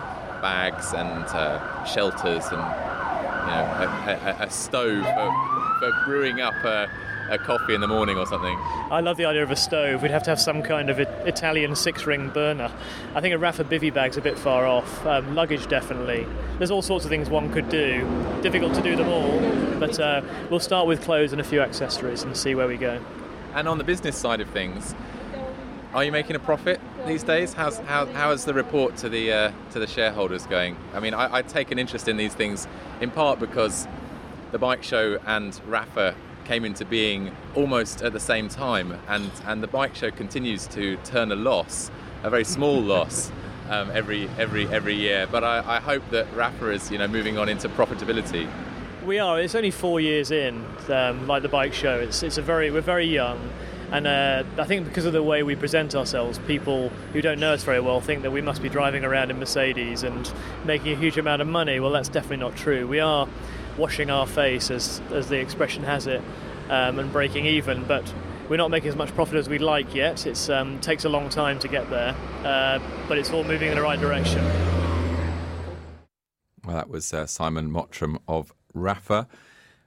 bags 0.43 0.93
and 0.93 1.25
uh, 1.25 1.85
shelters 1.85 2.45
and 2.47 2.61
you 2.61 3.47
know, 3.47 3.64
a, 4.07 4.37
a, 4.40 4.45
a 4.45 4.50
stove 4.50 5.05
for, 5.05 5.79
for 5.79 6.05
brewing 6.07 6.40
up 6.40 6.55
a 6.64 6.90
a 7.31 7.39
coffee 7.39 7.75
in 7.75 7.81
the 7.81 7.87
morning 7.87 8.19
or 8.19 8.27
something. 8.27 8.59
I 8.91 9.01
love 9.01 9.17
the 9.17 9.25
idea 9.25 9.43
of 9.43 9.51
a 9.51 9.57
stove. 9.57 10.03
We'd 10.03 10.11
have 10.11 10.25
to 10.25 10.31
have 10.31 10.41
some 10.41 10.63
kind 10.63 10.91
of 10.91 10.99
Italian 10.99 11.77
six 11.77 12.05
ring 12.05 12.29
burner. 12.29 12.71
I 13.15 13.21
think 13.21 13.35
a 13.35 13.39
Rapha 13.39 13.65
bivy 13.65 13.93
bag's 13.93 14.17
a 14.17 14.21
bit 14.21 14.39
far 14.39 14.67
off. 14.67 15.07
Um, 15.07 15.35
luggage, 15.35 15.67
definitely. 15.69 16.27
There's 16.59 16.71
all 16.71 16.83
sorts 16.83 17.05
of 17.05 17.11
things 17.11 17.31
one 17.31 17.53
could 17.53 17.69
do. 17.69 18.07
Difficult 18.43 18.75
to 18.75 18.83
do 18.83 18.97
them 18.97 19.09
all, 19.09 19.39
but 19.79 19.99
uh, 19.99 20.23
we'll 20.51 20.61
start 20.61 20.87
with 20.87 21.03
clothes 21.03 21.33
and 21.33 21.41
a 21.41 21.45
few 21.45 21.61
accessories 21.61 22.23
and 22.23 22.37
see 22.37 22.55
where 22.55 22.69
we 22.69 22.77
go. 22.77 23.01
And 23.55 23.69
on 23.69 23.79
the 23.79 23.85
business 23.85 24.17
side 24.17 24.41
of 24.41 24.49
things, 24.51 24.95
are 25.93 26.05
you 26.05 26.13
making 26.13 26.37
a 26.37 26.39
profit 26.39 26.81
these 27.07 27.25
days? 27.25 27.53
How's, 27.53 27.79
how, 27.79 28.07
how 28.07 28.31
is 28.31 28.45
the 28.45 28.55
report 28.55 28.97
to 28.99 29.09
the 29.09 29.33
uh, 29.33 29.53
to 29.73 29.81
the 29.81 29.89
shareholders 29.89 30.47
going? 30.47 30.77
I 30.95 31.01
mean, 31.01 31.15
I, 31.15 31.39
I, 31.39 31.43
take 31.43 31.73
an 31.73 31.81
interest 31.81 32.07
in 32.07 32.17
these 32.17 32.33
things 32.33 32.69
in 33.01 33.11
part 33.11 33.41
because 33.41 33.89
the 34.53 34.59
bike 34.59 34.85
show 34.85 35.19
and 35.27 35.53
Rapha 35.69 36.15
came 36.50 36.64
into 36.64 36.85
being 36.85 37.30
almost 37.54 38.02
at 38.02 38.12
the 38.12 38.19
same 38.19 38.49
time, 38.49 38.99
and, 39.07 39.30
and 39.47 39.62
the 39.62 39.69
bike 39.69 39.95
show 39.95 40.11
continues 40.11 40.66
to 40.66 40.97
turn 41.04 41.30
a 41.30 41.37
loss, 41.37 41.92
a 42.25 42.28
very 42.28 42.42
small 42.42 42.80
loss. 42.95 43.30
Um, 43.69 43.88
every 43.92 44.28
every 44.37 44.66
every 44.66 44.95
year, 44.95 45.28
but 45.30 45.45
I, 45.45 45.76
I 45.76 45.78
hope 45.78 46.02
that 46.11 46.26
Rapha 46.35 46.75
is 46.75 46.90
you 46.90 46.99
know 46.99 47.07
moving 47.07 47.38
on 47.38 47.49
into 47.49 47.69
profitability. 47.69 48.50
We 49.07 49.21
are. 49.21 49.40
It's 49.40 49.54
only 49.54 49.71
four 49.71 50.00
years 50.00 50.33
in, 50.33 50.66
um, 50.88 51.28
like 51.28 51.42
the 51.42 51.49
bike 51.49 51.73
show. 51.73 52.00
It's 52.00 52.25
it's 52.25 52.37
a 52.37 52.42
very 52.42 52.73
we're 52.73 52.80
very 52.80 53.07
young, 53.07 53.38
and 53.92 54.09
uh, 54.09 54.42
I 54.59 54.64
think 54.64 54.87
because 54.87 55.04
of 55.04 55.12
the 55.12 55.23
way 55.23 55.45
we 55.45 55.54
present 55.54 55.95
ourselves, 55.95 56.40
people 56.49 56.88
who 57.12 57.23
don't 57.23 57.38
know 57.38 57.52
us 57.52 57.62
very 57.62 57.78
well 57.78 58.00
think 58.00 58.23
that 58.23 58.33
we 58.33 58.40
must 58.40 58.61
be 58.61 58.69
driving 58.69 59.04
around 59.04 59.30
in 59.30 59.38
Mercedes 59.38 60.02
and 60.02 60.33
making 60.64 60.95
a 60.95 60.97
huge 60.97 61.16
amount 61.16 61.42
of 61.42 61.47
money. 61.47 61.78
Well, 61.78 61.92
that's 61.92 62.09
definitely 62.09 62.38
not 62.38 62.57
true. 62.57 62.88
We 62.88 62.99
are 62.99 63.28
washing 63.81 64.11
our 64.11 64.27
face, 64.27 64.71
as, 64.71 65.01
as 65.11 65.29
the 65.29 65.41
expression 65.41 65.83
has 65.83 66.07
it, 66.07 66.23
um, 66.69 66.99
and 66.99 67.11
breaking 67.13 67.47
even. 67.47 67.85
But 67.85 68.13
we're 68.49 68.59
not 68.59 68.71
making 68.71 68.91
as 68.91 68.97
much 68.97 69.13
profit 69.15 69.37
as 69.37 69.49
we'd 69.49 69.63
like 69.63 69.95
yet. 69.95 70.27
It 70.27 70.51
um, 70.51 70.79
takes 70.81 71.05
a 71.05 71.09
long 71.09 71.29
time 71.29 71.59
to 71.61 71.69
get 71.69 71.89
there, 71.91 72.15
uh, 72.45 72.79
but 73.09 73.19
it's 73.19 73.31
all 73.31 73.45
moving 73.45 73.71
in 73.71 73.75
the 73.75 73.83
right 73.83 73.99
direction. 73.99 74.45
Well, 76.65 76.77
that 76.77 76.91
was 76.91 77.13
uh, 77.13 77.27
Simon 77.27 77.71
Mottram 77.71 78.19
of 78.29 78.53
Rapha 78.77 79.27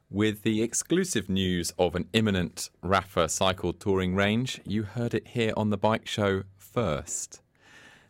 with 0.10 0.44
the 0.44 0.62
exclusive 0.62 1.30
news 1.30 1.74
of 1.80 1.96
an 1.96 2.08
imminent 2.14 2.70
Rapha 2.84 3.30
cycle 3.30 3.74
touring 3.74 4.16
range. 4.16 4.60
You 4.66 4.84
heard 4.84 5.14
it 5.14 5.30
here 5.30 5.54
on 5.56 5.70
the 5.70 5.78
bike 5.78 6.08
show 6.08 6.44
first. 6.58 7.42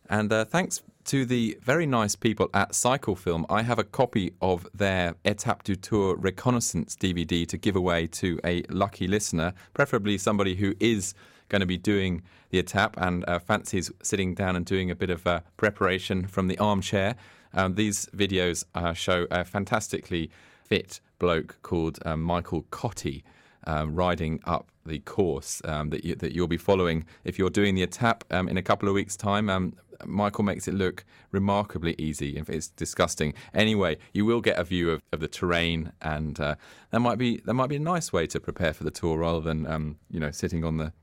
And 0.09 0.31
uh, 0.31 0.45
thanks 0.45 0.81
to 1.05 1.25
the 1.25 1.57
very 1.61 1.85
nice 1.85 2.15
people 2.15 2.49
at 2.53 2.73
Cycle 2.75 3.15
Film, 3.15 3.45
I 3.49 3.61
have 3.63 3.79
a 3.79 3.83
copy 3.83 4.33
of 4.41 4.67
their 4.73 5.15
Etape 5.25 5.63
du 5.63 5.75
Tour 5.75 6.15
Reconnaissance 6.15 6.95
DVD 6.95 7.47
to 7.47 7.57
give 7.57 7.75
away 7.75 8.07
to 8.07 8.39
a 8.43 8.63
lucky 8.69 9.07
listener, 9.07 9.53
preferably 9.73 10.17
somebody 10.17 10.55
who 10.55 10.73
is 10.79 11.13
going 11.49 11.59
to 11.59 11.65
be 11.65 11.77
doing 11.77 12.23
the 12.49 12.61
Etape 12.61 12.93
and 12.97 13.23
uh, 13.27 13.39
fancies 13.39 13.91
sitting 14.01 14.33
down 14.33 14.55
and 14.55 14.65
doing 14.65 14.89
a 14.89 14.95
bit 14.95 15.09
of 15.09 15.25
uh, 15.27 15.41
preparation 15.57 16.27
from 16.27 16.47
the 16.47 16.57
armchair. 16.57 17.15
Um, 17.53 17.75
these 17.75 18.07
videos 18.15 18.63
uh, 18.73 18.93
show 18.93 19.27
a 19.29 19.43
fantastically 19.43 20.31
fit 20.65 21.01
bloke 21.19 21.57
called 21.61 21.99
um, 22.05 22.21
Michael 22.21 22.63
Cotty. 22.71 23.23
Um, 23.65 23.95
riding 23.95 24.41
up 24.43 24.72
the 24.85 24.99
course 24.99 25.61
um, 25.65 25.89
that, 25.89 26.03
you, 26.03 26.15
that 26.15 26.33
you'll 26.33 26.47
be 26.47 26.57
following 26.57 27.05
if 27.23 27.39
you're 27.39 27.49
doing 27.49 27.75
the 27.75 27.85
Etape 27.85 28.21
um, 28.31 28.47
in 28.49 28.57
a 28.57 28.61
couple 28.61 28.87
of 28.87 28.95
weeks' 28.95 29.15
time. 29.15 29.49
Um, 29.49 29.73
Michael 30.05 30.43
makes 30.43 30.67
it 30.67 30.73
look 30.73 31.05
remarkably 31.31 31.95
easy. 31.97 32.41
It's 32.47 32.69
disgusting. 32.69 33.33
Anyway, 33.53 33.97
you 34.13 34.25
will 34.25 34.41
get 34.41 34.57
a 34.57 34.63
view 34.63 34.91
of, 34.91 35.01
of 35.11 35.19
the 35.19 35.27
terrain, 35.27 35.91
and 36.01 36.39
uh, 36.39 36.55
that 36.91 36.99
might 36.99 37.17
be 37.17 37.41
that 37.45 37.53
might 37.53 37.69
be 37.69 37.77
a 37.77 37.79
nice 37.79 38.11
way 38.11 38.27
to 38.27 38.39
prepare 38.39 38.73
for 38.73 38.83
the 38.83 38.91
tour 38.91 39.19
rather 39.19 39.41
than 39.41 39.65
um, 39.67 39.97
you 40.09 40.19
know 40.19 40.31
sitting 40.31 40.63
on 40.63 40.77
the 40.77 40.93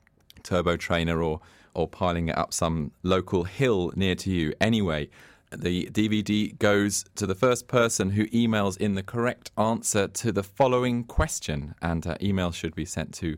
turbo 0.42 0.76
trainer 0.76 1.22
or 1.22 1.40
or 1.74 1.86
piling 1.86 2.28
it 2.28 2.36
up 2.36 2.52
some 2.52 2.92
local 3.02 3.44
hill 3.44 3.92
near 3.96 4.14
to 4.16 4.30
you. 4.30 4.52
Anyway. 4.60 5.08
The 5.52 5.86
DVD 5.86 6.56
goes 6.60 7.04
to 7.16 7.26
the 7.26 7.34
first 7.34 7.66
person 7.66 8.10
who 8.10 8.26
emails 8.26 8.76
in 8.76 8.94
the 8.94 9.02
correct 9.02 9.50
answer 9.58 10.06
to 10.06 10.30
the 10.30 10.44
following 10.44 11.02
question, 11.02 11.74
and 11.82 12.06
uh, 12.06 12.14
email 12.22 12.52
should 12.52 12.76
be 12.76 12.84
sent 12.84 13.12
to 13.14 13.36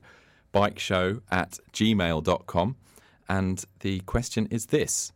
bikeshow 0.53 1.23
at 1.31 1.59
gmail.com. 1.73 2.77
And 3.29 3.65
the 3.81 4.01
question 4.01 4.47
is 4.51 4.67
this 4.67 5.13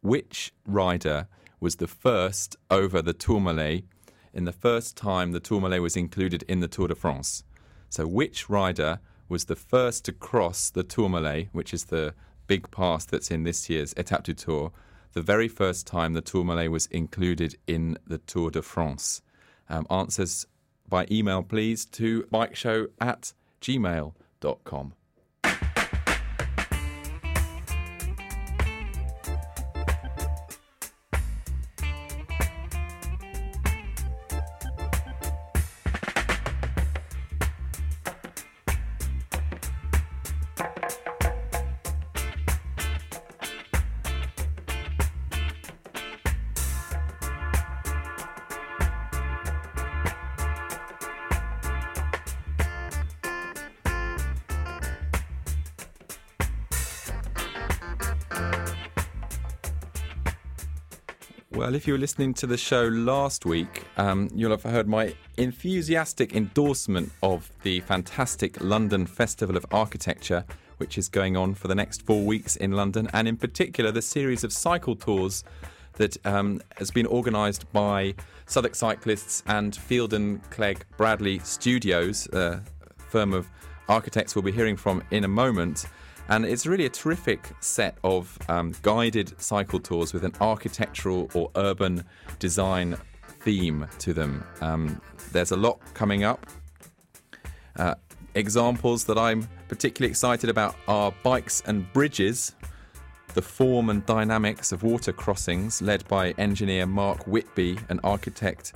which 0.00 0.52
rider 0.66 1.26
was 1.60 1.76
the 1.76 1.88
first 1.88 2.56
over 2.70 3.02
the 3.02 3.12
Tourmalet 3.12 3.84
in 4.32 4.44
the 4.44 4.52
first 4.52 4.96
time 4.96 5.32
the 5.32 5.40
Tourmalet 5.40 5.82
was 5.82 5.96
included 5.96 6.44
in 6.46 6.60
the 6.60 6.68
Tour 6.68 6.88
de 6.88 6.94
France. 6.94 7.42
So, 7.88 8.06
which 8.06 8.48
rider 8.48 9.00
was 9.28 9.46
the 9.46 9.56
first 9.56 10.04
to 10.04 10.12
cross 10.12 10.70
the 10.70 10.84
Tourmalet, 10.84 11.48
which 11.52 11.74
is 11.74 11.86
the 11.86 12.14
big 12.46 12.70
pass 12.70 13.04
that's 13.04 13.30
in 13.30 13.42
this 13.42 13.68
year's 13.68 13.94
Etape 13.94 14.22
du 14.22 14.34
Tour, 14.34 14.72
the 15.14 15.22
very 15.22 15.48
first 15.48 15.86
time 15.86 16.12
the 16.12 16.20
Tourmalet 16.20 16.70
was 16.70 16.86
included 16.86 17.56
in 17.66 17.98
the 18.06 18.18
Tour 18.18 18.50
de 18.50 18.62
France? 18.62 19.22
Um, 19.68 19.86
answers 19.90 20.46
by 20.88 21.06
email, 21.10 21.42
please, 21.42 21.84
to 21.86 22.22
bikeshow 22.32 22.88
at 23.00 23.32
gmail.com 23.60 24.27
dot 24.40 24.64
com. 24.64 24.92
Well, 61.58 61.74
if 61.74 61.88
you 61.88 61.94
were 61.94 61.98
listening 61.98 62.34
to 62.34 62.46
the 62.46 62.56
show 62.56 62.84
last 62.84 63.44
week, 63.44 63.82
um, 63.96 64.30
you'll 64.32 64.52
have 64.52 64.62
heard 64.62 64.86
my 64.86 65.16
enthusiastic 65.38 66.36
endorsement 66.36 67.10
of 67.20 67.50
the 67.64 67.80
fantastic 67.80 68.60
London 68.60 69.06
Festival 69.06 69.56
of 69.56 69.66
Architecture, 69.72 70.44
which 70.76 70.96
is 70.96 71.08
going 71.08 71.36
on 71.36 71.54
for 71.54 71.66
the 71.66 71.74
next 71.74 72.02
four 72.02 72.24
weeks 72.24 72.54
in 72.54 72.70
London, 72.70 73.08
and 73.12 73.26
in 73.26 73.36
particular 73.36 73.90
the 73.90 74.00
series 74.00 74.44
of 74.44 74.52
cycle 74.52 74.94
tours 74.94 75.42
that 75.94 76.16
um, 76.24 76.62
has 76.76 76.92
been 76.92 77.08
organised 77.08 77.70
by 77.72 78.14
Southwark 78.46 78.76
Cyclists 78.76 79.42
and 79.48 79.72
Feilden 79.72 80.40
Clegg 80.50 80.84
Bradley 80.96 81.40
Studios, 81.40 82.28
a 82.28 82.62
firm 83.08 83.34
of 83.34 83.48
architects 83.88 84.36
we'll 84.36 84.44
be 84.44 84.52
hearing 84.52 84.76
from 84.76 85.02
in 85.10 85.24
a 85.24 85.28
moment. 85.28 85.86
And 86.28 86.44
it's 86.44 86.66
really 86.66 86.84
a 86.84 86.90
terrific 86.90 87.50
set 87.60 87.96
of 88.04 88.38
um, 88.48 88.74
guided 88.82 89.40
cycle 89.40 89.80
tours 89.80 90.12
with 90.12 90.24
an 90.24 90.34
architectural 90.40 91.30
or 91.34 91.50
urban 91.56 92.04
design 92.38 92.96
theme 93.40 93.86
to 94.00 94.12
them. 94.12 94.44
Um, 94.60 95.00
there's 95.32 95.52
a 95.52 95.56
lot 95.56 95.80
coming 95.94 96.24
up. 96.24 96.46
Uh, 97.76 97.94
examples 98.34 99.04
that 99.04 99.16
I'm 99.16 99.48
particularly 99.68 100.10
excited 100.10 100.50
about 100.50 100.76
are 100.86 101.12
bikes 101.22 101.62
and 101.66 101.90
bridges, 101.92 102.54
the 103.34 103.42
form 103.42 103.88
and 103.88 104.04
dynamics 104.04 104.72
of 104.72 104.82
water 104.82 105.12
crossings, 105.12 105.80
led 105.80 106.06
by 106.08 106.32
engineer 106.32 106.86
Mark 106.86 107.26
Whitby 107.26 107.78
and 107.88 108.00
architect 108.04 108.74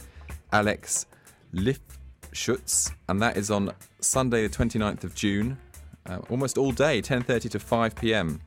Alex 0.52 1.06
Lifschutz, 1.54 2.92
and 3.08 3.20
that 3.20 3.36
is 3.36 3.50
on 3.50 3.72
Sunday, 4.00 4.46
the 4.46 4.56
29th 4.56 5.04
of 5.04 5.14
June, 5.14 5.58
uh, 6.06 6.18
almost 6.30 6.58
all 6.58 6.72
day, 6.72 7.00
10:30 7.00 7.50
to 7.50 7.58
5 7.58 7.94
p.m. 7.96 8.40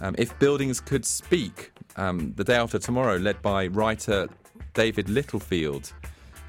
Um, 0.00 0.14
if 0.18 0.36
buildings 0.38 0.80
could 0.80 1.04
speak, 1.04 1.72
um, 1.96 2.32
the 2.36 2.44
day 2.44 2.56
after 2.56 2.78
tomorrow, 2.78 3.16
led 3.16 3.40
by 3.42 3.68
writer 3.68 4.28
David 4.74 5.08
Littlefield, 5.08 5.92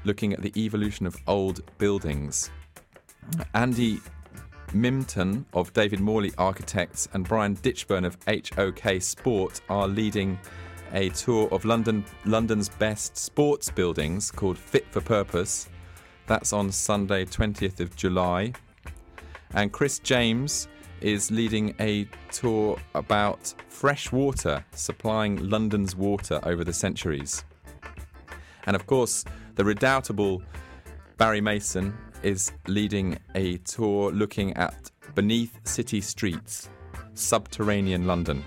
looking 0.04 0.32
at 0.32 0.42
the 0.42 0.52
evolution 0.56 1.06
of 1.06 1.16
old 1.26 1.62
buildings. 1.78 2.50
Andy 3.54 4.00
Mimpton 4.72 5.46
of 5.54 5.72
David 5.72 6.00
Morley 6.00 6.32
Architects 6.36 7.08
and 7.12 7.26
Brian 7.26 7.56
Ditchburn 7.56 8.04
of 8.04 8.18
HOK 8.26 9.00
Sport 9.00 9.60
are 9.68 9.86
leading 9.86 10.38
a 10.92 11.08
tour 11.10 11.48
of 11.52 11.64
London 11.64 12.04
London's 12.24 12.68
best 12.68 13.16
sports 13.16 13.70
buildings 13.70 14.30
called 14.30 14.58
Fit 14.58 14.86
for 14.90 15.00
Purpose. 15.00 15.68
That's 16.26 16.52
on 16.52 16.72
Sunday, 16.72 17.24
20th 17.24 17.80
of 17.80 17.94
July. 17.96 18.52
And 19.54 19.72
Chris 19.72 20.00
James 20.00 20.68
is 21.00 21.30
leading 21.30 21.74
a 21.80 22.08
tour 22.32 22.78
about 22.94 23.54
fresh 23.68 24.10
water 24.10 24.64
supplying 24.72 25.48
London's 25.48 25.94
water 25.94 26.40
over 26.42 26.64
the 26.64 26.72
centuries. 26.72 27.44
And 28.66 28.74
of 28.74 28.86
course, 28.86 29.24
the 29.54 29.64
redoubtable 29.64 30.42
Barry 31.18 31.40
Mason 31.40 31.96
is 32.22 32.52
leading 32.66 33.18
a 33.34 33.58
tour 33.58 34.10
looking 34.10 34.54
at 34.54 34.90
beneath 35.14 35.60
city 35.64 36.00
streets, 36.00 36.68
subterranean 37.12 38.06
London. 38.06 38.44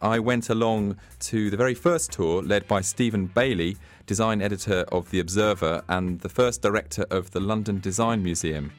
I 0.02 0.18
went 0.20 0.50
along 0.50 0.96
to 1.20 1.50
the 1.50 1.58
very 1.58 1.74
first 1.74 2.14
tour 2.14 2.42
led 2.42 2.70
by 2.70 2.80
Stephen 2.80 3.26
Bayley, 3.26 3.76
design 4.06 4.42
editor 4.42 4.86
of 4.94 5.12
The 5.12 5.20
Observer 5.20 5.84
and 5.90 6.22
the 6.22 6.30
first 6.30 6.62
director 6.62 7.06
of 7.12 7.32
the 7.32 7.42
London 7.42 7.82
Design 7.82 8.24
Museum. 8.24 8.72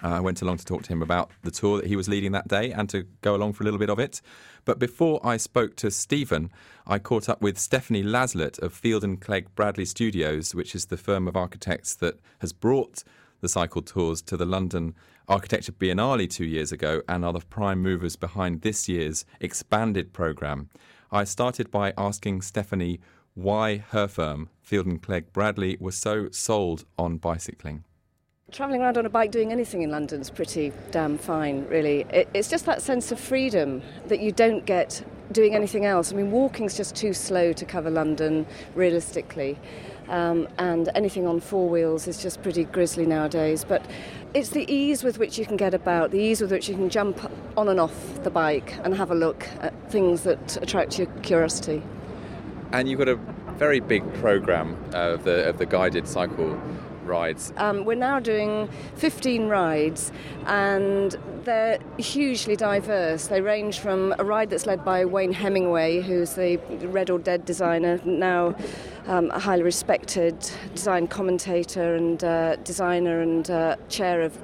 Uh, 0.00 0.10
I 0.10 0.20
went 0.20 0.42
along 0.42 0.58
to 0.58 0.64
talk 0.64 0.84
to 0.84 0.92
him 0.92 1.02
about 1.02 1.32
the 1.42 1.50
tour 1.50 1.78
that 1.78 1.88
he 1.88 1.96
was 1.96 2.08
leading 2.08 2.30
that 2.30 2.46
day 2.46 2.70
and 2.70 2.88
to 2.90 3.08
go 3.22 3.34
along 3.34 3.54
for 3.54 3.64
a 3.64 3.66
little 3.66 3.80
bit 3.80 3.90
of 3.90 3.98
it. 3.98 4.22
But 4.64 4.78
before 4.78 5.18
I 5.26 5.38
spoke 5.38 5.74
to 5.78 5.90
Stephen, 5.90 6.52
I 6.86 7.00
caught 7.00 7.28
up 7.28 7.42
with 7.42 7.58
Stephanie 7.58 8.04
Laslett 8.04 8.60
of 8.60 8.80
Feilden 8.80 9.20
Clegg 9.20 9.52
Bradley 9.56 9.86
Studios, 9.86 10.54
which 10.54 10.76
is 10.76 10.86
the 10.86 10.96
firm 10.96 11.26
of 11.26 11.36
architects 11.36 11.96
that 11.96 12.20
has 12.38 12.52
brought 12.52 13.02
the 13.40 13.48
cycle 13.48 13.82
tours 13.82 14.22
to 14.22 14.36
the 14.36 14.46
London 14.46 14.94
Architecture 15.28 15.72
Biennale 15.72 16.28
two 16.28 16.44
years 16.44 16.72
ago 16.72 17.02
and 17.08 17.24
are 17.24 17.32
the 17.32 17.40
prime 17.40 17.80
movers 17.80 18.16
behind 18.16 18.62
this 18.62 18.88
year's 18.88 19.24
expanded 19.40 20.12
programme. 20.12 20.68
I 21.10 21.24
started 21.24 21.70
by 21.70 21.92
asking 21.96 22.42
Stephanie 22.42 23.00
why 23.34 23.78
her 23.78 24.08
firm, 24.08 24.48
Feilden 24.66 25.00
Clegg 25.00 25.32
Bradley, 25.32 25.76
was 25.80 25.96
so 25.96 26.28
sold 26.30 26.84
on 26.98 27.18
bicycling. 27.18 27.84
Travelling 28.50 28.80
around 28.80 28.98
on 28.98 29.06
a 29.06 29.10
bike 29.10 29.30
doing 29.30 29.52
anything 29.52 29.82
in 29.82 29.90
London 29.90 30.20
is 30.20 30.28
pretty 30.28 30.72
damn 30.90 31.16
fine, 31.16 31.66
really. 31.68 32.04
It, 32.10 32.28
it's 32.34 32.50
just 32.50 32.66
that 32.66 32.82
sense 32.82 33.12
of 33.12 33.20
freedom 33.20 33.80
that 34.08 34.18
you 34.18 34.32
don't 34.32 34.66
get 34.66 35.04
doing 35.30 35.54
anything 35.54 35.84
else. 35.84 36.12
I 36.12 36.16
mean, 36.16 36.32
walking's 36.32 36.76
just 36.76 36.96
too 36.96 37.12
slow 37.12 37.52
to 37.52 37.64
cover 37.64 37.90
London 37.90 38.46
realistically, 38.74 39.56
um, 40.10 40.48
and 40.58 40.90
anything 40.94 41.26
on 41.26 41.40
four 41.40 41.68
wheels 41.68 42.06
is 42.06 42.20
just 42.22 42.42
pretty 42.42 42.64
grisly 42.64 43.06
nowadays. 43.06 43.64
But 43.64 43.84
it's 44.34 44.50
the 44.50 44.70
ease 44.72 45.02
with 45.02 45.18
which 45.18 45.38
you 45.38 45.46
can 45.46 45.56
get 45.56 45.72
about, 45.72 46.10
the 46.10 46.18
ease 46.18 46.40
with 46.40 46.50
which 46.50 46.68
you 46.68 46.74
can 46.74 46.90
jump 46.90 47.18
on 47.56 47.68
and 47.68 47.80
off 47.80 48.22
the 48.22 48.30
bike 48.30 48.76
and 48.84 48.94
have 48.94 49.10
a 49.10 49.14
look 49.14 49.48
at 49.60 49.72
things 49.90 50.22
that 50.22 50.56
attract 50.58 50.98
your 50.98 51.06
curiosity. 51.22 51.82
And 52.72 52.88
you've 52.88 52.98
got 52.98 53.08
a 53.08 53.18
very 53.56 53.80
big 53.80 54.12
programme 54.14 54.76
of 54.94 55.24
the 55.24 55.48
of 55.48 55.58
the 55.58 55.66
guided 55.66 56.08
cycle 56.08 56.60
rides? 57.10 57.52
Um, 57.56 57.84
we're 57.84 57.96
now 57.96 58.20
doing 58.20 58.68
15 58.96 59.48
rides 59.48 60.12
and 60.46 61.16
they're 61.44 61.78
hugely 61.98 62.56
diverse. 62.56 63.26
They 63.26 63.40
range 63.40 63.80
from 63.80 64.14
a 64.18 64.24
ride 64.24 64.50
that's 64.50 64.66
led 64.66 64.84
by 64.84 65.04
Wayne 65.04 65.32
Hemingway, 65.32 66.00
who's 66.00 66.34
the 66.34 66.56
Red 66.82 67.10
or 67.10 67.18
Dead 67.18 67.44
designer, 67.44 68.00
now 68.04 68.54
um, 69.06 69.30
a 69.30 69.38
highly 69.38 69.62
respected 69.62 70.50
design 70.74 71.08
commentator 71.08 71.94
and 71.96 72.22
uh, 72.22 72.56
designer 72.56 73.20
and 73.20 73.50
uh, 73.50 73.76
chair 73.88 74.22
of 74.22 74.38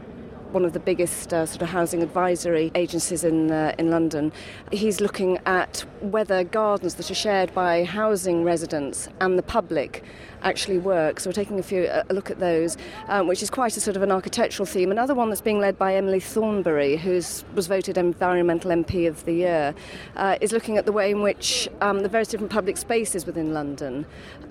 one 0.53 0.65
of 0.65 0.73
the 0.73 0.81
biggest 0.81 1.33
uh, 1.33 1.45
sort 1.45 1.63
of 1.63 1.69
housing 1.69 2.03
advisory 2.03 2.71
agencies 2.75 3.25
in 3.25 3.51
uh, 3.51 3.75
in 3.79 3.91
London. 3.91 4.33
He's 4.73 5.01
looking 5.01 5.39
at 5.45 5.85
whether 6.01 6.45
gardens 6.45 6.95
that 6.95 7.11
are 7.11 7.15
shared 7.15 7.53
by 7.53 7.85
housing 7.85 8.45
residents 8.45 9.09
and 9.21 9.39
the 9.39 9.43
public 9.43 10.03
actually 10.47 10.79
work. 10.79 11.19
So 11.19 11.29
we're 11.29 11.35
taking 11.35 11.59
a 11.59 11.63
few 11.63 11.89
a 11.91 12.15
look 12.15 12.31
at 12.31 12.39
those, 12.39 12.77
um, 13.09 13.27
which 13.27 13.43
is 13.43 13.51
quite 13.51 13.77
a 13.77 13.81
sort 13.81 13.97
of 13.97 14.03
an 14.03 14.13
architectural 14.13 14.65
theme. 14.65 14.91
Another 14.91 15.15
one 15.15 15.29
that's 15.29 15.41
being 15.41 15.59
led 15.59 15.77
by 15.77 15.97
Emily 15.97 16.21
Thornberry, 16.21 16.97
who 16.97 17.15
was 17.55 17.67
voted 17.67 17.99
Environmental 17.99 18.71
MP 18.71 19.09
of 19.09 19.25
the 19.25 19.33
Year, 19.33 19.75
uh, 20.15 20.39
is 20.41 20.53
looking 20.53 20.79
at 20.79 20.87
the 20.87 20.93
way 20.93 21.11
in 21.11 21.21
which 21.21 21.69
um, 21.81 22.01
the 22.01 22.09
various 22.09 22.29
different 22.29 22.53
public 22.53 22.77
spaces 22.77 23.27
within 23.27 23.53
London 23.53 24.07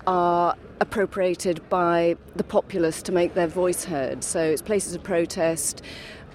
are 0.06 0.54
appropriated 0.80 1.66
by 1.70 2.16
the 2.36 2.44
populace 2.44 3.00
to 3.02 3.12
make 3.12 3.32
their 3.34 3.46
voice 3.46 3.84
heard. 3.84 4.22
So 4.22 4.40
it's 4.40 4.62
places 4.62 4.94
of 4.94 5.02
protest 5.02 5.82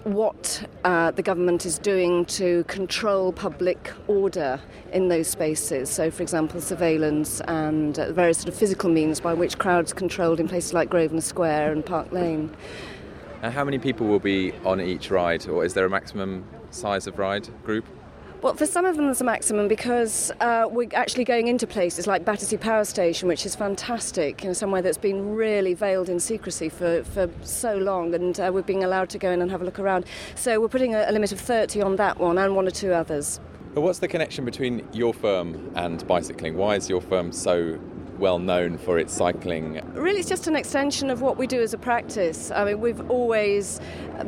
what 0.04 0.68
uh, 0.84 1.12
the 1.12 1.22
government 1.22 1.66
is 1.66 1.78
doing 1.78 2.26
to 2.26 2.64
control 2.64 3.32
public 3.32 3.92
order 4.08 4.60
in 4.92 5.08
those 5.10 5.28
spaces. 5.28 5.90
So, 5.90 6.10
for 6.10 6.24
example, 6.24 6.60
surveillance 6.60 7.42
and 7.42 7.98
uh, 7.98 8.12
various 8.12 8.40
sort 8.40 8.50
of 8.50 8.56
physical 8.56 8.90
means 8.90 9.20
by 9.20 9.34
which 9.34 9.58
crowds 9.58 9.94
controlled 9.94 10.40
in 10.40 10.48
places 10.48 10.74
like 10.74 10.90
Grosvenor 10.90 11.22
Square 11.22 11.74
and 11.74 11.86
Park 11.86 12.12
Lane. 12.12 12.56
And 13.42 13.54
how 13.54 13.64
many 13.64 13.80
people 13.80 14.08
will 14.08 14.20
be 14.20 14.54
on 14.66 14.80
each 14.82 15.10
ride, 15.12 15.48
or 15.48 15.66
is 15.66 15.74
there 15.74 15.86
a 15.86 15.90
maximum 15.90 16.46
size 16.70 17.08
of 17.08 17.18
ride 17.18 17.48
group? 17.64 17.86
Well, 18.42 18.56
for 18.56 18.66
some 18.66 18.86
of 18.86 18.96
them, 18.96 19.06
there's 19.06 19.22
a 19.22 19.24
maximum 19.24 19.68
because 19.68 20.32
uh, 20.40 20.68
we're 20.68 20.90
actually 20.96 21.26
going 21.26 21.48
into 21.48 21.68
places 21.68 22.08
like 22.08 22.26
Battersea 22.26 22.58
Power 22.58 22.86
Station, 22.86 23.28
which 23.28 23.46
is 23.46 23.56
fantastic, 23.56 24.42
you 24.42 24.50
know, 24.50 24.54
somewhere 24.54 24.82
that's 24.82 24.98
been 24.98 25.36
really 25.36 25.76
veiled 25.76 26.10
in 26.10 26.20
secrecy 26.20 26.68
for, 26.68 27.04
for 27.04 27.30
so 27.44 27.78
long, 27.78 28.16
and 28.16 28.40
uh, 28.40 28.50
we're 28.52 28.64
being 28.64 28.84
allowed 28.84 29.10
to 29.12 29.20
go 29.20 29.30
in 29.30 29.44
and 29.44 29.52
have 29.52 29.62
a 29.62 29.66
look 29.66 29.78
around. 29.78 30.06
So 30.34 30.60
we're 30.60 30.70
putting 30.70 30.96
a, 30.96 31.06
a 31.08 31.12
limit 31.12 31.32
of 31.32 31.40
30 31.40 31.84
on 31.84 31.98
that 31.98 32.18
one 32.18 32.40
and 32.40 32.56
one 32.56 32.66
or 32.66 32.72
two 32.72 32.94
others. 32.94 33.40
But 33.76 33.82
what's 33.82 34.00
the 34.00 34.08
connection 34.08 34.44
between 34.44 34.88
your 34.92 35.14
firm 35.14 35.72
and 35.76 36.06
bicycling? 36.08 36.58
Why 36.58 36.78
is 36.78 36.90
your 36.90 37.00
firm 37.00 37.32
so 37.32 37.80
well 38.18 38.40
known 38.40 38.80
for 38.80 38.98
its 38.98 39.14
cycling? 39.14 39.82
Really, 39.94 40.20
it's 40.20 40.28
just 40.28 40.48
an 40.48 40.56
extension 40.56 41.12
of 41.12 41.22
what 41.22 41.38
we 41.38 41.46
do 41.46 41.62
as 41.62 41.76
a 41.76 41.78
practice. 41.78 42.50
I 42.50 42.66
mean, 42.66 42.82
we've 42.82 43.08
always 43.12 43.80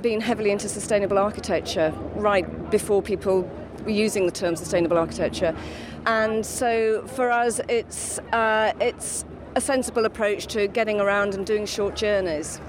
been 0.02 0.22
heavily 0.22 0.52
into 0.52 0.70
sustainable 0.70 1.18
architecture 1.18 1.92
right 2.14 2.70
before 2.70 3.02
people 3.02 3.50
using 3.88 4.26
the 4.26 4.32
term 4.32 4.56
sustainable 4.56 4.98
architecture. 4.98 5.56
And 6.06 6.46
so 6.46 7.06
for 7.08 7.32
us, 7.32 7.62
it's, 7.70 8.20
uh, 8.32 8.74
it's 8.80 9.26
a 9.56 9.62
sensible 9.62 10.06
approach 10.06 10.48
to 10.48 10.68
getting 10.68 11.00
around 11.00 11.36
and 11.36 11.46
doing 11.46 11.66
short 11.66 11.96
journeys. 11.96 12.60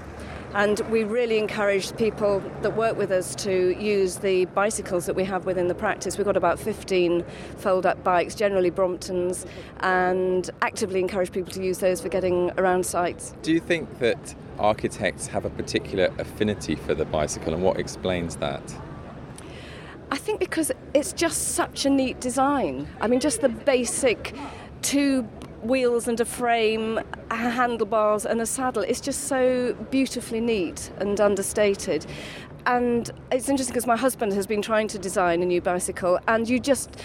And 0.55 0.79
we 0.89 1.03
really 1.03 1.37
encourage 1.37 1.93
people 1.97 2.41
that 2.61 2.77
work 2.77 2.97
with 2.97 3.11
us 3.11 3.35
to 3.35 3.77
use 3.77 4.19
the 4.19 4.45
bicycles 4.45 5.05
that 5.05 5.13
we 5.13 5.25
have 5.25 5.45
within 5.45 5.67
the 5.67 5.75
practice. 5.75 6.17
We've 6.17 6.23
got 6.23 6.37
about 6.37 6.59
15 6.59 7.25
fold 7.57 7.85
up 7.85 8.01
bikes, 8.05 8.35
generally 8.35 8.71
Bromptons, 8.71 9.45
and 9.81 10.49
actively 10.61 11.01
encourage 11.01 11.33
people 11.33 11.51
to 11.51 11.61
use 11.61 11.79
those 11.79 11.99
for 11.99 12.07
getting 12.07 12.51
around 12.57 12.85
sites. 12.85 13.33
Do 13.41 13.51
you 13.51 13.59
think 13.59 13.99
that 13.99 14.33
architects 14.57 15.27
have 15.27 15.43
a 15.43 15.49
particular 15.49 16.09
affinity 16.19 16.75
for 16.75 16.95
the 16.95 17.03
bicycle 17.03 17.53
and 17.53 17.61
what 17.61 17.77
explains 17.77 18.37
that? 18.37 18.63
I 20.15 20.17
think 20.17 20.39
because 20.39 20.71
it's 20.93 21.11
just 21.11 21.55
such 21.55 21.85
a 21.85 21.89
neat 21.89 22.21
design. 22.21 22.87
I 23.01 23.07
mean, 23.07 23.19
just 23.19 23.41
the 23.41 23.49
basic 23.49 24.33
two 24.81 25.23
wheels 25.61 26.07
and 26.07 26.17
a 26.21 26.23
frame, 26.23 27.01
handlebars 27.29 28.25
and 28.25 28.39
a 28.39 28.45
saddle. 28.45 28.83
It's 28.83 29.01
just 29.01 29.25
so 29.25 29.73
beautifully 29.91 30.39
neat 30.39 30.89
and 30.99 31.19
understated. 31.19 32.05
And 32.65 33.11
it's 33.29 33.49
interesting 33.49 33.73
because 33.73 33.87
my 33.87 33.97
husband 33.97 34.31
has 34.31 34.47
been 34.47 34.61
trying 34.61 34.87
to 34.87 34.97
design 34.97 35.43
a 35.43 35.45
new 35.45 35.59
bicycle, 35.59 36.17
and 36.29 36.47
you 36.47 36.61
just 36.61 36.95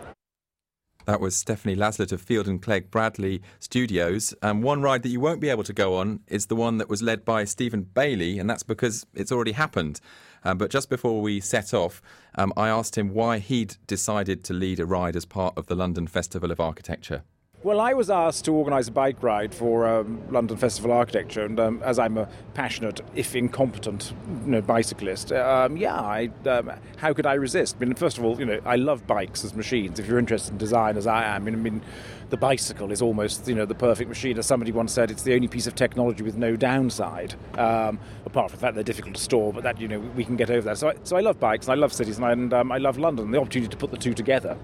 That 1.07 1.21
was 1.21 1.35
Stephanie 1.35 1.75
Laslett 1.75 2.13
of 2.13 2.23
Feilden 2.23 2.61
Clegg 2.61 2.91
Bradley 2.91 3.41
Studios. 3.61 4.35
And 4.43 4.63
one 4.63 4.83
ride 4.83 5.03
that 5.05 5.09
you 5.09 5.21
won't 5.21 5.41
be 5.41 5.49
able 5.49 5.65
to 5.65 5.73
go 5.73 5.97
on 5.97 6.21
is 6.27 6.47
the 6.47 6.57
one 6.57 6.77
that 6.79 6.91
was 6.91 7.01
led 7.01 7.25
by 7.25 7.45
Stephen 7.45 7.83
Bayley, 7.83 8.39
and 8.39 8.49
that's 8.49 8.63
because 8.63 9.07
it's 9.15 9.33
already 9.33 9.53
happened. 9.53 10.03
Um, 10.45 10.59
but 10.59 10.71
just 10.71 10.91
before 10.91 11.23
we 11.23 11.41
set 11.41 11.73
off, 11.73 12.03
um, 12.35 12.53
I 12.59 12.69
asked 12.69 12.99
him 12.99 13.15
why 13.15 13.39
he'd 13.39 13.77
decided 13.87 14.45
to 14.45 14.53
lead 14.53 14.81
a 14.81 14.87
ride 14.87 15.17
as 15.17 15.25
part 15.25 15.57
of 15.57 15.67
the 15.67 15.75
London 15.75 16.07
Festival 16.07 16.51
of 16.51 16.61
Architecture. 16.61 17.23
Well, 17.65 17.81
I 17.81 17.93
was 17.93 18.09
asked 18.09 18.45
to 18.45 18.53
organise 18.53 18.87
a 18.87 18.93
bike 18.93 19.21
ride 19.21 19.53
for 19.53 19.85
um, 19.85 20.23
London 20.31 20.57
Festival 20.57 20.93
Architecture, 20.93 21.45
and 21.45 21.59
um, 21.59 21.83
as 21.83 21.99
I'm 21.99 22.17
a 22.17 22.29
passionate, 22.55 23.01
if 23.17 23.35
incompetent, 23.35 24.13
you 24.45 24.53
know, 24.53 24.61
bicyclist, 24.61 25.33
um, 25.33 25.77
yeah, 25.77 25.97
I, 25.97 26.31
um, 26.47 26.71
how 26.99 27.13
could 27.13 27.27
I 27.27 27.35
resist? 27.35 27.75
I 27.81 27.85
mean, 27.85 27.95
first 27.95 28.17
of 28.17 28.25
all, 28.25 28.39
you 28.39 28.47
know, 28.47 28.61
I 28.65 28.77
love 28.77 29.09
bikes 29.09 29.45
as 29.45 29.57
machines. 29.57 29.99
If 29.99 30.07
you're 30.07 30.21
interested 30.21 30.53
in 30.53 30.59
design, 30.59 30.97
as 30.97 31.09
I 31.09 31.25
am, 31.25 31.35
I 31.35 31.51
mean, 31.51 31.55
I 31.55 31.59
mean 31.59 31.83
the 32.31 32.37
bicycle 32.37 32.93
is 32.93 33.01
almost, 33.01 33.49
you 33.49 33.55
know, 33.55 33.65
the 33.65 33.75
perfect 33.75 34.09
machine. 34.09 34.39
As 34.39 34.47
somebody 34.47 34.73
once 34.73 34.93
said, 34.93 35.11
it's 35.11 35.23
the 35.23 35.35
only 35.35 35.49
piece 35.49 35.67
of 35.67 35.75
technology 35.75 36.23
with 36.23 36.37
no 36.37 36.57
downside. 36.57 37.35
Um, 37.59 37.99
apart 38.27 38.51
from 38.51 38.59
the 38.59 38.61
fact 38.61 38.75
they're 38.75 38.85
difficult 38.85 39.15
to 39.15 39.21
store, 39.21 39.53
but 39.53 39.63
that 39.63 39.81
you 39.81 39.89
know 39.89 39.99
we 39.99 40.25
can 40.25 40.37
get 40.37 40.51
over 40.51 40.63
that. 40.63 40.79
So, 40.79 40.91
I, 40.91 40.95
so 41.05 41.17
I 41.17 41.21
love 41.21 41.41
bikes 41.41 41.67
and 41.67 41.73
I 41.73 41.77
love 41.77 41.93
cities 41.93 42.17
and 42.17 42.27
I, 42.27 42.33
and, 42.33 42.53
um, 42.53 42.71
I 42.73 42.79
love 42.79 42.99
London. 42.99 43.31
The 43.31 43.41
opportunity 43.41 43.71
to 43.71 43.77
put 43.77 43.91
the 43.91 43.97
two 43.97 44.15
together 44.15 44.57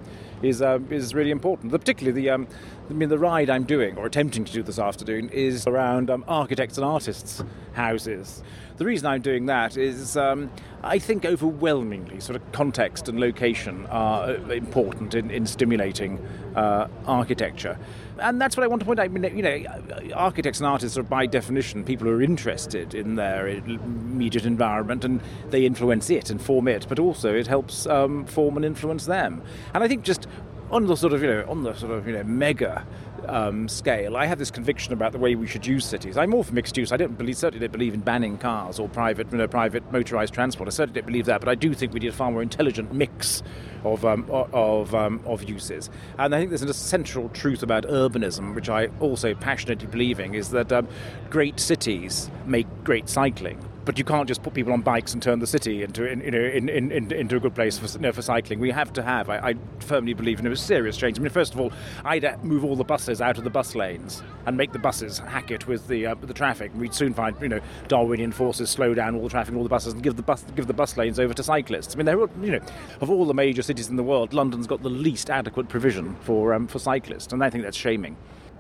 is 0.43 0.61
uh, 0.61 0.79
is 0.91 1.15
really 1.15 1.31
important. 1.31 1.73
Particularly 1.73 2.21
the 2.21 2.31
um, 2.31 2.47
I 2.91 2.93
mean 2.93 3.09
the 3.09 3.19
ride 3.19 3.49
I'm 3.49 3.65
doing 3.65 3.97
or 3.97 4.07
attempting 4.07 4.45
to 4.45 4.53
do 4.53 4.63
this 4.63 4.79
afternoon 4.79 5.31
is 5.31 5.67
around 5.67 6.11
um, 6.11 6.25
architects 6.29 6.77
and 6.77 6.85
artists' 6.85 7.43
houses. 7.73 8.43
The 8.77 8.85
reason 8.85 9.07
I'm 9.07 9.21
doing 9.21 9.47
that 9.47 9.77
is 9.77 10.17
um, 10.17 10.51
I 10.83 10.99
think 10.99 11.25
overwhelmingly 11.25 12.19
sort 12.19 12.35
of 12.35 12.51
context 12.51 13.09
and 13.09 13.21
location 13.21 13.87
are 13.87 14.31
uh, 14.31 14.49
important 14.49 15.15
in, 15.15 15.31
in 15.31 15.47
stimulating 15.47 16.19
uh, 16.57 16.89
architecture. 17.07 17.79
And 18.19 18.41
that's 18.41 18.57
what 18.57 18.65
I 18.65 18.67
want 18.67 18.81
to 18.81 18.87
point 18.87 18.99
out. 18.99 19.05
I 19.05 19.09
mean, 19.09 19.37
you 19.37 19.43
know, 19.43 20.13
architects 20.15 20.59
and 20.59 20.67
artists 20.67 20.99
are 20.99 21.05
by 21.05 21.27
definition 21.27 21.85
people 21.85 22.09
who 22.09 22.15
are 22.15 22.23
interested 22.23 22.95
in 22.95 23.15
their 23.15 23.47
immediate 23.47 24.45
environment 24.45 25.05
and 25.05 25.21
they 25.51 25.65
influence 25.65 26.11
it 26.11 26.29
and 26.29 26.43
form 26.43 26.67
it, 26.67 26.87
but 26.89 26.99
also 26.99 27.33
it 27.33 27.47
helps 27.47 27.87
um, 27.87 28.25
form 28.27 28.57
and 28.57 28.65
influence 28.65 29.07
them. 29.07 29.41
And 29.73 29.85
I 29.85 29.89
think 29.89 30.03
just 30.03 30.27
on 30.71 30.87
the 30.87 30.97
sort 30.97 31.13
of 31.13 31.23
you 31.23 31.29
know 31.29 31.45
on 31.49 31.63
the 31.63 31.75
sort 31.75 31.93
of 31.93 32.07
you 32.07 32.13
know 32.13 32.25
mega 32.25 32.85
um, 33.29 33.69
scale, 33.69 34.17
I 34.17 34.27
have 34.27 34.39
this 34.39 34.51
conviction 34.51 34.93
about 34.93 35.13
the 35.13 35.19
way 35.19 35.35
we 35.35 35.47
should 35.47 35.67
use 35.67 35.85
cities. 35.85 36.17
I'm 36.17 36.35
all 36.35 36.43
for 36.43 36.55
mixed 36.55 36.77
use. 36.77 36.93
I 36.93 36.97
don't 36.97 37.17
believe, 37.17 37.37
certainly 37.37 37.67
don't 37.67 37.73
believe 37.73 37.95
in 37.95 38.01
banning 38.01 38.39
cars 38.39 38.79
or 38.79 38.89
private, 38.89 39.31
you 39.31 39.39
know, 39.39 39.49
private 39.49 39.91
motorised 39.93 40.31
transport. 40.31 40.69
I 40.69 40.71
certainly 40.71 41.01
don't 41.01 41.07
believe 41.07 41.27
that. 41.27 41.41
But 41.41 41.49
I 41.49 41.55
do 41.55 41.75
think 41.75 41.93
we 41.93 42.01
need 42.01 42.09
a 42.09 42.13
far 42.13 42.31
more 42.31 42.43
intelligent 42.43 42.93
mix 42.93 43.43
of 43.85 44.05
um, 44.05 44.27
of 44.31 44.95
um, 44.95 45.21
of 45.27 45.45
uses. 45.45 45.91
And 46.19 46.35
I 46.35 46.39
think 46.39 46.51
there's 46.51 46.63
a 46.63 46.75
central 46.75 47.29
truth 47.31 47.63
about 47.63 47.85
urbanism, 47.85 48.55
which 48.55 48.69
I 48.69 48.87
also 49.01 49.35
passionately 49.35 49.87
believe 49.87 50.21
in, 50.21 50.35
is 50.35 50.51
that 50.51 50.73
um, 50.73 50.89
great 51.31 51.61
cities 51.61 52.31
make 52.47 52.67
great 52.85 53.09
cycling 53.09 53.59
but 53.85 53.99
you 53.99 54.05
can't 54.05 54.27
just 54.27 54.43
put 54.43 54.55
people 54.55 54.73
on 54.73 54.83
bikes 54.83 55.13
and 55.13 55.23
turn 55.23 55.39
the 55.39 55.47
city 55.47 55.83
into 55.83 56.05
you 56.05 56.31
know 56.31 56.39
in, 56.39 56.69
in, 56.69 56.91
in, 56.91 57.13
into 57.13 57.37
a 57.37 57.41
good 57.41 57.55
place 57.55 57.79
for, 57.79 57.87
you 57.87 58.03
know, 58.03 58.13
for 58.13 58.23
cycling. 58.23 58.59
We 58.61 58.71
have 58.71 58.93
to 58.95 59.03
have. 59.03 59.29
I, 59.29 59.51
I, 59.51 59.55
firmly 59.81 60.15
believe 60.15 60.41
in 60.41 60.47
a 60.47 60.57
serious 60.57 60.97
change. 60.97 61.19
I 61.19 61.23
mean, 61.23 61.31
first 61.31 61.53
of 61.53 61.61
all, 61.61 61.71
I'd 62.05 62.43
move 62.43 62.65
all 62.65 62.77
the 62.77 62.85
buses 62.85 63.21
out 63.21 63.37
of 63.37 63.45
the 63.45 63.51
bus 63.51 63.75
lanes 63.75 64.23
and 64.47 64.57
make 64.57 64.73
the 64.73 64.79
buses 64.79 65.19
hack 65.19 65.51
it 65.51 65.67
with 65.67 65.87
the 65.89 66.07
uh, 66.07 66.15
the 66.15 66.35
traffic. 66.35 66.73
We'd 66.75 66.95
soon 66.95 67.13
find 67.15 67.37
you 67.41 67.49
know 67.49 67.61
Darwinian 67.89 68.33
forces 68.33 68.71
slow 68.71 68.95
down 68.95 69.15
all 69.15 69.23
the 69.23 69.29
traffic, 69.29 69.55
all 69.55 69.63
the 69.63 69.69
buses, 69.69 69.93
and 69.93 70.03
give 70.03 70.17
the 70.17 70.23
bus 70.23 70.45
give 70.57 70.67
the 70.67 70.73
bus 70.73 70.97
lanes 70.97 71.21
over 71.21 71.35
to 71.35 71.43
cyclists. 71.43 71.95
I 71.95 71.99
mean, 71.99 72.07
they're 72.07 72.19
you 72.19 72.53
know 72.53 72.61
of 73.01 73.11
all 73.11 73.27
the 73.27 73.35
major 73.35 73.63
cities 73.63 73.89
in 73.89 73.97
the 73.97 74.03
world, 74.03 74.33
London's 74.33 74.67
got 74.67 74.83
the 74.83 74.91
least 74.91 75.31
adequate 75.31 75.69
provision 75.69 76.17
for 76.23 76.55
um, 76.55 76.67
for 76.67 76.79
cyclists, 76.79 77.33
and 77.33 77.43
I 77.43 77.51
think 77.51 77.65
that's 77.65 77.77
shaming. 77.77 78.17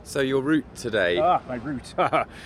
So 0.06 0.20
your 0.20 0.42
route 0.42 0.66
today? 0.76 1.18
Ah, 1.18 1.40
my 1.48 1.54
route. 1.54 1.94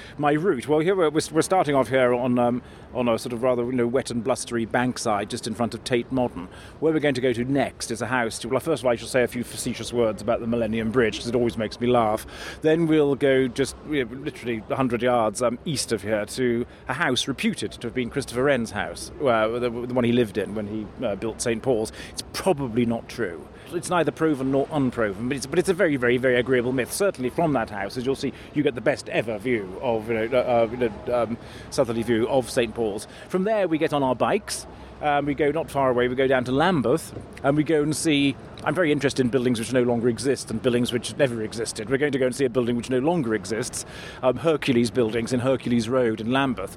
my 0.18 0.32
route. 0.32 0.68
Well, 0.68 0.78
here 0.78 0.94
we're, 0.94 1.10
we're 1.10 1.42
starting 1.42 1.74
off 1.74 1.88
here 1.88 2.14
on 2.14 2.38
um, 2.38 2.62
on 2.94 3.08
a 3.08 3.18
sort 3.18 3.32
of 3.32 3.42
rather 3.42 3.64
you 3.64 3.72
know 3.72 3.86
wet 3.86 4.12
and 4.12 4.22
blustery 4.22 4.64
bankside 4.64 5.28
just 5.28 5.48
in 5.48 5.54
front 5.54 5.74
of 5.74 5.82
Tate 5.82 6.10
Modern. 6.12 6.48
Where 6.78 6.92
we're 6.92 7.00
going 7.00 7.16
to 7.16 7.20
go 7.20 7.32
to 7.32 7.44
next 7.44 7.90
is 7.90 8.00
a 8.00 8.06
house. 8.06 8.38
To, 8.38 8.48
well, 8.48 8.60
first 8.60 8.82
of 8.82 8.86
all, 8.86 8.92
I 8.92 8.96
shall 8.96 9.08
say 9.08 9.24
a 9.24 9.28
few 9.28 9.42
facetious 9.42 9.92
words 9.92 10.22
about 10.22 10.38
the 10.38 10.46
Millennium 10.46 10.92
Bridge 10.92 11.16
because 11.16 11.26
it 11.26 11.34
always 11.34 11.58
makes 11.58 11.80
me 11.80 11.88
laugh. 11.88 12.26
Then 12.62 12.86
we'll 12.86 13.16
go 13.16 13.48
just 13.48 13.74
you 13.90 14.04
know, 14.04 14.16
literally 14.16 14.60
100 14.60 15.02
yards 15.02 15.42
um, 15.42 15.58
east 15.64 15.90
of 15.90 16.02
here 16.02 16.26
to 16.26 16.64
a 16.86 16.94
house 16.94 17.26
reputed 17.26 17.72
to 17.72 17.88
have 17.88 17.94
been 17.94 18.08
Christopher 18.08 18.44
Wren's 18.44 18.70
house, 18.70 19.10
uh, 19.20 19.48
the, 19.48 19.68
the, 19.68 19.94
one 19.94 20.04
he 20.04 20.12
lived 20.12 20.38
in 20.38 20.54
when 20.54 20.68
he 20.68 20.86
uh, 21.04 21.16
built 21.16 21.42
St 21.42 21.60
Paul's. 21.60 21.90
It's 22.12 22.22
probably 22.32 22.86
not 22.86 23.08
true 23.08 23.48
it's 23.74 23.90
neither 23.90 24.10
proven 24.10 24.52
nor 24.52 24.68
unproven, 24.70 25.28
but 25.28 25.36
it's, 25.36 25.46
but 25.46 25.58
it's 25.58 25.68
a 25.68 25.74
very, 25.74 25.96
very, 25.96 26.16
very 26.16 26.36
agreeable 26.36 26.72
myth. 26.72 26.92
Certainly 26.92 27.30
from 27.30 27.52
that 27.54 27.70
house, 27.70 27.96
as 27.96 28.06
you'll 28.06 28.16
see, 28.16 28.32
you 28.54 28.62
get 28.62 28.74
the 28.74 28.80
best 28.80 29.08
ever 29.08 29.38
view 29.38 29.78
of, 29.82 30.08
you 30.08 30.14
know, 30.14 30.38
uh, 30.38 30.68
you 30.70 30.76
know 30.76 31.22
um, 31.22 31.38
southerly 31.70 32.02
view 32.02 32.28
of 32.28 32.50
St 32.50 32.74
Paul's. 32.74 33.06
From 33.28 33.44
there, 33.44 33.68
we 33.68 33.78
get 33.78 33.92
on 33.92 34.02
our 34.02 34.14
bikes. 34.14 34.66
Um, 35.00 35.26
we 35.26 35.34
go 35.34 35.52
not 35.52 35.70
far 35.70 35.90
away, 35.90 36.08
we 36.08 36.16
go 36.16 36.26
down 36.26 36.44
to 36.44 36.52
Lambeth, 36.52 37.16
and 37.44 37.56
we 37.56 37.62
go 37.62 37.82
and 37.82 37.94
see. 37.94 38.34
I'm 38.64 38.74
very 38.74 38.90
interested 38.90 39.24
in 39.24 39.30
buildings 39.30 39.60
which 39.60 39.72
no 39.72 39.84
longer 39.84 40.08
exist 40.08 40.50
and 40.50 40.60
buildings 40.60 40.92
which 40.92 41.16
never 41.16 41.42
existed. 41.42 41.88
We're 41.88 41.98
going 41.98 42.10
to 42.12 42.18
go 42.18 42.26
and 42.26 42.34
see 42.34 42.44
a 42.44 42.50
building 42.50 42.74
which 42.76 42.90
no 42.90 42.98
longer 42.98 43.34
exists 43.34 43.86
um, 44.24 44.38
Hercules 44.38 44.90
buildings 44.90 45.32
in 45.32 45.40
Hercules 45.40 45.88
Road 45.88 46.20
in 46.20 46.32
Lambeth. 46.32 46.76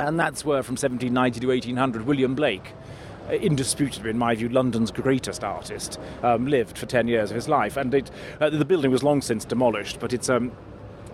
And 0.00 0.18
that's 0.18 0.44
where, 0.44 0.64
from 0.64 0.72
1790 0.72 1.38
to 1.40 1.46
1800, 1.46 2.06
William 2.06 2.34
Blake 2.34 2.72
uh, 2.72 3.11
indisputably, 3.30 4.10
in 4.10 4.18
my 4.18 4.34
view, 4.34 4.48
London's 4.48 4.90
greatest 4.90 5.44
artist, 5.44 5.98
um, 6.22 6.46
lived 6.46 6.78
for 6.78 6.86
10 6.86 7.08
years 7.08 7.30
of 7.30 7.36
his 7.36 7.48
life. 7.48 7.76
And 7.76 7.92
it, 7.94 8.10
uh, 8.40 8.50
the 8.50 8.64
building 8.64 8.90
was 8.90 9.02
long 9.02 9.22
since 9.22 9.44
demolished, 9.44 10.00
but 10.00 10.12
it's 10.12 10.28
um, 10.28 10.52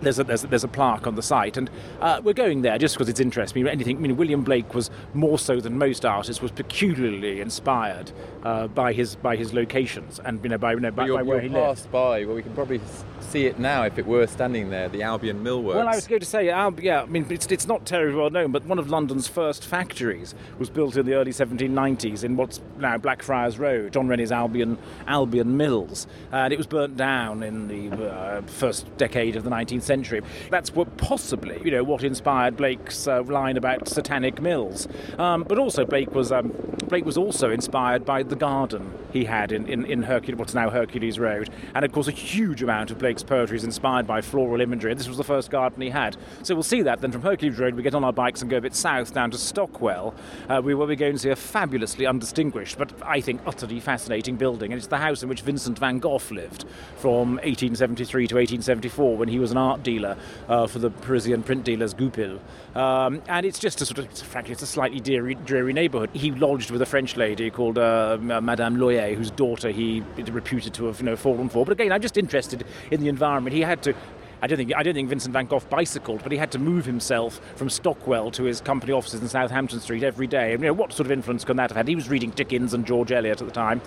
there's 0.01 0.19
a, 0.19 0.23
there's, 0.23 0.43
a, 0.43 0.47
there's 0.47 0.63
a 0.63 0.67
plaque 0.67 1.07
on 1.07 1.15
the 1.15 1.23
site, 1.23 1.57
and 1.57 1.69
uh, 2.01 2.21
we're 2.23 2.33
going 2.33 2.61
there 2.61 2.77
just 2.77 2.95
because 2.95 3.09
it's 3.09 3.19
interesting. 3.19 3.63
I 3.63 3.65
mean, 3.65 3.73
anything. 3.73 3.97
I 3.97 3.99
mean, 3.99 4.17
William 4.17 4.43
Blake 4.43 4.73
was 4.73 4.89
more 5.13 5.39
so 5.39 5.59
than 5.59 5.77
most 5.77 6.05
artists 6.05 6.41
was 6.41 6.51
peculiarly 6.51 7.41
inspired 7.41 8.11
uh, 8.43 8.67
by 8.67 8.93
his 8.93 9.15
by 9.15 9.35
his 9.35 9.53
locations 9.53 10.19
and 10.19 10.43
you 10.43 10.49
know 10.49 10.57
by, 10.57 10.73
you 10.73 10.79
know, 10.79 10.91
by, 10.91 11.07
by 11.07 11.21
where 11.21 11.41
he 11.41 11.49
lived. 11.49 11.91
by. 11.91 12.25
Well, 12.25 12.35
we 12.35 12.43
can 12.43 12.53
probably 12.53 12.81
see 13.19 13.45
it 13.45 13.59
now 13.59 13.83
if 13.83 13.97
it 13.97 14.05
were 14.05 14.27
standing 14.27 14.69
there. 14.69 14.89
The 14.89 15.03
Albion 15.03 15.43
Millworks. 15.43 15.75
Well, 15.75 15.87
I 15.87 15.95
was 15.95 16.07
going 16.07 16.19
to 16.21 16.25
say, 16.25 16.47
yeah. 16.47 16.67
I 17.01 17.05
mean, 17.05 17.25
it's 17.29 17.47
it's 17.47 17.67
not 17.67 17.85
terribly 17.85 18.19
well 18.19 18.29
known, 18.29 18.51
but 18.51 18.65
one 18.65 18.79
of 18.79 18.89
London's 18.89 19.27
first 19.27 19.65
factories 19.65 20.35
was 20.57 20.69
built 20.69 20.97
in 20.97 21.05
the 21.05 21.13
early 21.13 21.31
1790s 21.31 22.23
in 22.23 22.35
what's 22.35 22.61
now 22.77 22.97
Blackfriars 22.97 23.59
Road, 23.59 23.93
John 23.93 24.07
Rennie's 24.07 24.31
Albion 24.31 24.77
Albion 25.07 25.57
Mills, 25.57 26.07
and 26.31 26.53
it 26.53 26.57
was 26.57 26.67
burnt 26.67 26.97
down 26.97 27.43
in 27.43 27.67
the 27.67 27.95
uh, 27.95 28.41
first 28.43 28.85
decade 28.97 29.35
of 29.35 29.43
the 29.43 29.49
19th 29.49 29.83
century. 29.89 30.21
That's 30.51 30.71
what 30.75 30.97
possibly, 30.97 31.59
you 31.65 31.71
know, 31.71 31.83
what 31.83 32.03
inspired 32.03 32.55
Blake's 32.55 33.07
uh, 33.07 33.23
line 33.23 33.57
about 33.57 33.87
satanic 33.87 34.39
mills. 34.39 34.87
Um, 35.17 35.43
but 35.43 35.57
also 35.57 35.83
Blake 35.83 36.13
was 36.13 36.31
um, 36.31 36.53
Blake 36.89 37.05
was 37.05 37.17
also 37.17 37.49
inspired 37.49 38.05
by 38.05 38.23
the 38.23 38.35
garden 38.35 38.93
he 39.11 39.25
had 39.25 39.51
in, 39.51 39.67
in, 39.67 39.85
in 39.85 40.03
Hercules, 40.03 40.39
what's 40.39 40.53
now 40.53 40.69
Hercules 40.69 41.19
Road. 41.19 41.49
And 41.75 41.85
of 41.85 41.91
course, 41.91 42.07
a 42.07 42.11
huge 42.11 42.61
amount 42.61 42.91
of 42.91 42.97
Blake's 42.97 43.23
poetry 43.23 43.57
is 43.57 43.63
inspired 43.63 44.05
by 44.07 44.21
floral 44.21 44.61
imagery. 44.61 44.93
This 44.93 45.07
was 45.07 45.17
the 45.17 45.23
first 45.23 45.49
garden 45.49 45.81
he 45.81 45.89
had. 45.89 46.17
So 46.43 46.55
we'll 46.55 46.63
see 46.63 46.81
that 46.83 47.01
then 47.01 47.11
from 47.11 47.21
Hercules 47.21 47.59
Road, 47.59 47.75
we 47.75 47.83
get 47.83 47.95
on 47.95 48.03
our 48.03 48.13
bikes 48.13 48.41
and 48.41 48.49
go 48.49 48.57
a 48.57 48.61
bit 48.61 48.75
south 48.75 49.13
down 49.13 49.31
to 49.31 49.37
Stockwell, 49.37 50.13
uh, 50.47 50.61
where 50.61 50.77
we're 50.77 50.95
going 50.95 51.13
to 51.13 51.19
see 51.19 51.29
a 51.29 51.35
fabulously 51.35 52.05
undistinguished, 52.05 52.77
but 52.77 52.91
I 53.03 53.21
think 53.21 53.41
utterly 53.45 53.79
fascinating 53.79 54.35
building. 54.35 54.71
And 54.71 54.79
it's 54.79 54.87
the 54.87 54.97
house 54.97 55.23
in 55.23 55.29
which 55.29 55.41
Vincent 55.41 55.79
van 55.79 55.99
Gogh 55.99 56.19
lived 56.31 56.65
from 56.97 57.35
1873 57.35 58.27
to 58.27 58.35
1874 58.35 59.17
when 59.17 59.29
he 59.29 59.39
was 59.39 59.51
an 59.51 59.57
art 59.57 59.78
dealer 59.83 60.17
uh, 60.47 60.67
for 60.67 60.79
the 60.79 60.89
Parisian 60.89 61.43
print 61.43 61.63
dealers 61.63 61.93
Goupil. 61.93 62.39
Um, 62.75 63.21
and 63.27 63.45
it's 63.45 63.59
just 63.59 63.81
a 63.81 63.85
sort 63.85 63.99
of, 63.99 64.05
it's, 64.05 64.21
frankly, 64.21 64.53
it's 64.53 64.61
a 64.61 64.67
slightly 64.67 64.99
dreary, 64.99 65.35
dreary 65.35 65.73
neighbourhood. 65.73 66.09
He 66.13 66.31
lodged 66.31 66.71
with 66.71 66.81
a 66.81 66.85
French 66.85 67.17
lady 67.17 67.49
called 67.49 67.77
uh, 67.77 68.17
Madame 68.19 68.77
Loyer, 68.79 69.13
whose 69.15 69.31
daughter 69.31 69.69
he 69.69 70.03
reputed 70.17 70.73
to 70.75 70.85
have 70.85 70.99
you 70.99 71.05
know, 71.05 71.15
fallen 71.15 71.49
for. 71.49 71.65
But 71.65 71.73
again, 71.73 71.91
I'm 71.91 72.01
just 72.01 72.17
interested 72.17 72.63
in 72.91 73.01
the 73.01 73.09
environment. 73.09 73.55
He 73.55 73.61
had 73.61 73.81
to 73.83 73.93
I 74.41 74.47
don't 74.47 74.57
think 74.57 74.73
I 74.75 74.83
don't 74.83 74.93
think 74.93 75.09
Vincent 75.09 75.33
van 75.33 75.47
Gogh 75.47 75.59
bicycled, 75.69 76.23
but 76.23 76.31
he 76.31 76.37
had 76.37 76.51
to 76.51 76.59
move 76.59 76.85
himself 76.85 77.41
from 77.55 77.69
Stockwell 77.69 78.31
to 78.31 78.43
his 78.43 78.61
company 78.61 78.93
offices 78.93 79.21
in 79.21 79.27
Southampton 79.27 79.79
Street 79.79 80.03
every 80.03 80.27
day. 80.27 80.53
And, 80.53 80.63
you 80.63 80.69
know, 80.69 80.73
what 80.73 80.93
sort 80.93 81.07
of 81.07 81.11
influence 81.11 81.43
can 81.43 81.57
that 81.57 81.69
have 81.71 81.77
had? 81.77 81.87
He 81.87 81.95
was 81.95 82.09
reading 82.09 82.29
Dickens 82.31 82.73
and 82.73 82.85
George 82.85 83.11
Eliot 83.11 83.41
at 83.41 83.47
the 83.47 83.53
time. 83.53 83.81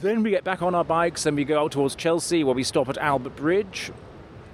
Then 0.00 0.22
we 0.22 0.30
get 0.30 0.44
back 0.44 0.62
on 0.62 0.74
our 0.74 0.84
bikes 0.84 1.26
and 1.26 1.36
we 1.36 1.44
go 1.44 1.62
out 1.62 1.72
towards 1.72 1.94
Chelsea, 1.94 2.42
where 2.42 2.54
we 2.54 2.64
stop 2.64 2.88
at 2.88 2.98
Albert 2.98 3.36
Bridge 3.36 3.92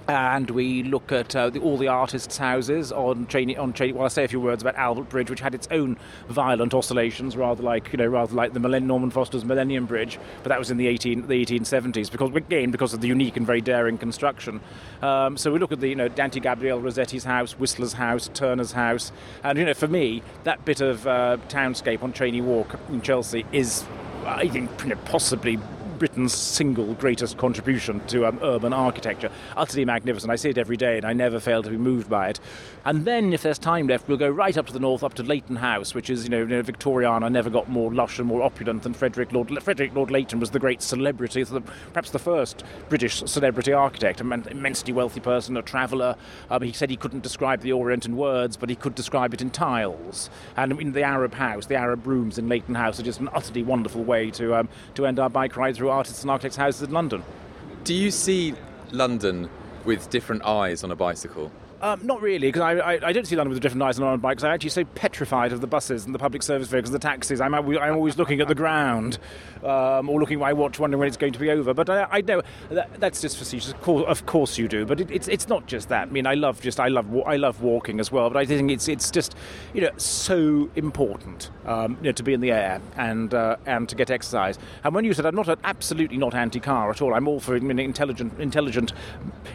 and 0.07 0.49
we 0.49 0.83
look 0.83 1.11
at 1.11 1.35
uh, 1.35 1.49
the, 1.49 1.59
all 1.59 1.77
the 1.77 1.87
artists' 1.87 2.37
houses 2.37 2.91
on 2.91 3.25
training. 3.27 3.57
On 3.57 3.71
training, 3.73 3.95
well, 3.95 4.05
I 4.05 4.09
say 4.09 4.23
a 4.23 4.27
few 4.27 4.39
words 4.39 4.61
about 4.61 4.75
Albert 4.75 5.09
Bridge, 5.09 5.29
which 5.29 5.39
had 5.39 5.53
its 5.53 5.67
own 5.71 5.97
violent 6.27 6.73
oscillations, 6.73 7.37
rather 7.37 7.61
like 7.61 7.91
you 7.91 7.97
know, 7.97 8.07
rather 8.07 8.33
like 8.33 8.53
the 8.53 8.59
Millennium, 8.59 8.87
Norman 8.87 9.11
Foster's 9.11 9.45
Millennium 9.45 9.85
Bridge, 9.85 10.19
but 10.43 10.49
that 10.49 10.59
was 10.59 10.71
in 10.71 10.77
the 10.77 10.87
18 10.87 11.27
the 11.27 11.45
1870s 11.45 12.11
because 12.11 12.33
again 12.35 12.71
because 12.71 12.93
of 12.93 13.01
the 13.01 13.07
unique 13.07 13.37
and 13.37 13.45
very 13.45 13.61
daring 13.61 13.97
construction. 13.97 14.59
Um, 15.01 15.37
so 15.37 15.51
we 15.51 15.59
look 15.59 15.71
at 15.71 15.79
the 15.79 15.87
you 15.87 15.95
know 15.95 16.07
Dante 16.07 16.39
Gabriel 16.39 16.81
Rossetti's 16.81 17.23
house, 17.23 17.53
Whistler's 17.53 17.93
house, 17.93 18.29
Turner's 18.33 18.71
house, 18.71 19.11
and 19.43 19.57
you 19.57 19.65
know 19.65 19.73
for 19.73 19.87
me 19.87 20.23
that 20.43 20.65
bit 20.65 20.81
of 20.81 21.05
uh, 21.05 21.37
townscape 21.47 22.01
on 22.03 22.13
Cheyne 22.13 22.45
Walk 22.45 22.79
in 22.89 23.01
Chelsea 23.01 23.45
is 23.51 23.85
I 24.25 24.47
think 24.47 24.69
possibly 25.05 25.57
Britain's 26.01 26.33
single 26.33 26.95
greatest 26.95 27.37
contribution 27.37 28.01
to 28.07 28.25
um, 28.25 28.39
urban 28.41 28.73
architecture. 28.73 29.29
Utterly 29.55 29.85
magnificent. 29.85 30.31
I 30.31 30.35
see 30.35 30.49
it 30.49 30.57
every 30.57 30.75
day 30.75 30.97
and 30.97 31.05
I 31.05 31.13
never 31.13 31.39
fail 31.39 31.61
to 31.61 31.69
be 31.69 31.77
moved 31.77 32.09
by 32.09 32.29
it. 32.29 32.39
And 32.85 33.05
then, 33.05 33.33
if 33.33 33.43
there's 33.43 33.59
time 33.59 33.85
left, 33.85 34.07
we'll 34.07 34.17
go 34.17 34.27
right 34.27 34.57
up 34.57 34.65
to 34.65 34.73
the 34.73 34.79
north, 34.79 35.03
up 35.03 35.13
to 35.13 35.21
Leighton 35.21 35.57
House, 35.57 35.93
which 35.93 36.09
is, 36.09 36.23
you 36.23 36.31
know, 36.31 36.63
Victoriana 36.63 37.31
never 37.31 37.51
got 37.51 37.69
more 37.69 37.93
lush 37.93 38.17
and 38.17 38.27
more 38.27 38.41
opulent 38.41 38.81
than 38.81 38.95
Frederick 38.95 39.31
Lord, 39.31 39.61
Frederick 39.61 39.93
Lord 39.93 40.09
Leighton 40.09 40.39
was 40.39 40.49
the 40.49 40.57
great 40.57 40.81
celebrity, 40.81 41.45
perhaps 41.45 42.09
the 42.09 42.17
first 42.17 42.63
British 42.89 43.21
celebrity 43.27 43.71
architect, 43.71 44.21
an 44.21 44.31
immensely 44.49 44.93
wealthy 44.93 45.19
person, 45.19 45.55
a 45.55 45.61
traveller. 45.61 46.15
Um, 46.49 46.63
he 46.63 46.71
said 46.71 46.89
he 46.89 46.97
couldn't 46.97 47.21
describe 47.21 47.61
the 47.61 47.73
Orient 47.73 48.07
in 48.07 48.17
words, 48.17 48.57
but 48.57 48.69
he 48.69 48.75
could 48.75 48.95
describe 48.95 49.35
it 49.35 49.41
in 49.43 49.51
tiles. 49.51 50.31
And 50.57 50.81
in 50.81 50.93
the 50.93 51.03
Arab 51.03 51.35
house, 51.35 51.67
the 51.67 51.75
Arab 51.75 52.07
rooms 52.07 52.39
in 52.39 52.49
Leighton 52.49 52.73
House 52.73 52.99
are 52.99 53.03
just 53.03 53.19
an 53.19 53.29
utterly 53.33 53.61
wonderful 53.61 54.03
way 54.03 54.31
to, 54.31 54.55
um, 54.55 54.67
to 54.95 55.05
end 55.05 55.19
our 55.19 55.29
bike 55.29 55.55
ride 55.55 55.75
through 55.75 55.90
artists 55.91 56.21
and 56.21 56.31
architects' 56.31 56.57
houses 56.57 56.83
in 56.83 56.91
London. 56.91 57.23
Do 57.83 57.93
you 57.93 58.11
see 58.11 58.55
London 58.91 59.49
with 59.85 60.09
different 60.09 60.43
eyes 60.43 60.83
on 60.83 60.91
a 60.91 60.95
bicycle? 60.95 61.51
Um, 61.81 61.99
not 62.05 62.21
really, 62.21 62.49
because 62.49 62.61
I, 62.61 62.73
I, 62.73 63.07
I, 63.07 63.11
don't 63.11 63.25
see 63.25 63.35
London 63.35 63.49
with 63.49 63.57
a 63.57 63.61
different 63.61 63.81
eyes 63.81 63.99
on 63.99 64.19
bikes. 64.19 64.43
I'm 64.43 64.53
actually 64.53 64.69
so 64.69 64.85
petrified 64.85 65.51
of 65.51 65.61
the 65.61 65.67
buses 65.67 66.05
and 66.05 66.13
the 66.13 66.19
public 66.19 66.43
service 66.43 66.67
vehicles, 66.67 66.91
the 66.91 66.99
taxis. 66.99 67.41
I'm, 67.41 67.55
I'm 67.55 67.95
always 67.95 68.19
looking 68.19 68.39
at 68.39 68.47
the 68.47 68.53
ground 68.53 69.17
um, 69.63 70.07
or 70.07 70.19
looking 70.19 70.35
at 70.35 70.41
my 70.41 70.53
watch, 70.53 70.77
wondering 70.77 70.99
when 70.99 71.07
it's 71.07 71.17
going 71.17 71.33
to 71.33 71.39
be 71.39 71.49
over. 71.49 71.73
But 71.73 71.89
I, 71.89 72.07
I 72.11 72.21
know 72.21 72.43
that, 72.69 72.99
that's 72.99 73.19
just 73.19 73.35
facetious. 73.35 73.71
Of 73.71 73.81
course, 73.81 74.05
of 74.07 74.27
course 74.27 74.59
you 74.59 74.67
do. 74.67 74.85
But 74.85 75.01
it, 75.01 75.09
it's 75.09 75.27
it's 75.27 75.47
not 75.47 75.65
just 75.65 75.89
that. 75.89 76.09
I 76.09 76.11
mean, 76.11 76.27
I 76.27 76.35
love 76.35 76.61
just 76.61 76.79
I 76.79 76.87
love 76.87 77.07
I 77.25 77.37
love 77.37 77.63
walking 77.63 77.99
as 77.99 78.11
well. 78.11 78.29
But 78.29 78.37
I 78.37 78.45
think 78.45 78.69
it's 78.69 78.87
it's 78.87 79.09
just 79.09 79.35
you 79.73 79.81
know 79.81 79.89
so 79.97 80.69
important 80.75 81.49
um, 81.65 81.97
you 82.01 82.09
know, 82.09 82.11
to 82.11 82.21
be 82.21 82.33
in 82.33 82.41
the 82.41 82.51
air 82.51 82.79
and 82.95 83.33
uh, 83.33 83.57
and 83.65 83.89
to 83.89 83.95
get 83.95 84.11
exercise. 84.11 84.59
And 84.83 84.93
when 84.93 85.03
you 85.03 85.13
said 85.13 85.25
I'm 85.25 85.35
not 85.35 85.49
absolutely 85.63 86.17
not 86.17 86.35
anti-car 86.35 86.91
at 86.91 87.01
all. 87.01 87.15
I'm 87.15 87.27
all 87.27 87.39
for 87.39 87.55
intelligent 87.55 88.39
intelligent 88.39 88.93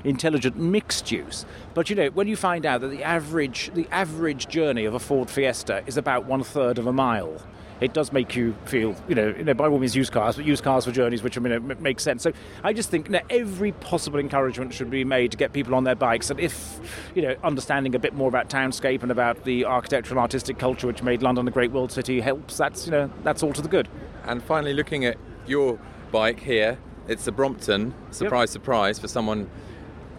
intelligent 0.03 0.57
mixed 0.57 1.13
use. 1.13 1.47
But 1.73 1.89
you 1.89 1.95
know 1.95 2.11
when 2.17 2.27
you 2.27 2.35
find 2.35 2.65
out 2.65 2.81
that 2.81 2.89
the 2.89 3.05
average 3.05 3.71
the 3.75 3.87
average 3.93 4.49
journey 4.49 4.87
of 4.87 4.95
a 4.95 4.99
Ford 4.99 5.29
Fiesta 5.29 5.83
is 5.87 5.99
about 5.99 6.25
one 6.25 6.43
third 6.43 6.79
of 6.79 6.87
a 6.87 6.93
mile, 6.93 7.37
it 7.79 7.93
does 7.93 8.11
make 8.11 8.35
you 8.35 8.57
feel, 8.65 8.97
you 9.07 9.15
know, 9.15 9.35
you 9.37 9.45
know, 9.45 9.53
by 9.53 9.69
all 9.69 9.79
means 9.79 9.95
use 9.95 10.09
cars, 10.09 10.37
but 10.37 10.47
use 10.47 10.63
cars 10.63 10.87
for 10.87 10.93
journeys 10.93 11.23
which 11.23 11.37
I 11.37 11.43
mean 11.43 11.53
it 11.53 11.81
makes 11.83 12.03
sense. 12.03 12.23
So 12.23 12.33
I 12.65 12.73
just 12.73 12.89
think 12.89 13.09
you 13.09 13.13
know, 13.13 13.21
every 13.29 13.73
possible 13.73 14.19
encouragement 14.19 14.73
should 14.73 14.89
be 14.89 15.05
made 15.05 15.31
to 15.33 15.37
get 15.37 15.53
people 15.53 15.75
on 15.75 15.85
their 15.85 15.95
bikes, 15.95 16.31
and 16.31 16.41
if 16.41 16.81
you 17.15 17.21
know, 17.21 17.37
understanding 17.45 17.95
a 17.95 17.99
bit 17.99 18.15
more 18.15 18.31
about 18.31 18.49
townscape 18.49 19.03
and 19.03 19.13
about 19.13 19.45
the 19.45 19.67
architectural 19.67 20.19
and 20.19 20.23
artistic 20.23 20.59
culture 20.59 20.87
which 20.87 21.03
made 21.03 21.21
London 21.21 21.47
a 21.47 21.51
great 21.51 21.71
world 21.71 21.93
city 21.93 22.21
helps. 22.21 22.57
That's 22.57 22.87
you 22.87 22.93
know, 22.93 23.11
that's 23.25 23.43
all 23.43 23.53
to 23.53 23.61
the 23.61 23.69
good. 23.69 23.91
And 24.25 24.43
finally, 24.43 24.73
looking 24.73 25.05
at 25.05 25.19
your 25.47 25.79
bike 26.13 26.41
here, 26.41 26.79
it's 27.09 27.27
a 27.27 27.33
Brompton. 27.33 27.93
Surprise, 28.11 28.49
yep. 28.49 28.53
surprise 28.55 28.99
for 28.99 29.07
someone 29.07 29.51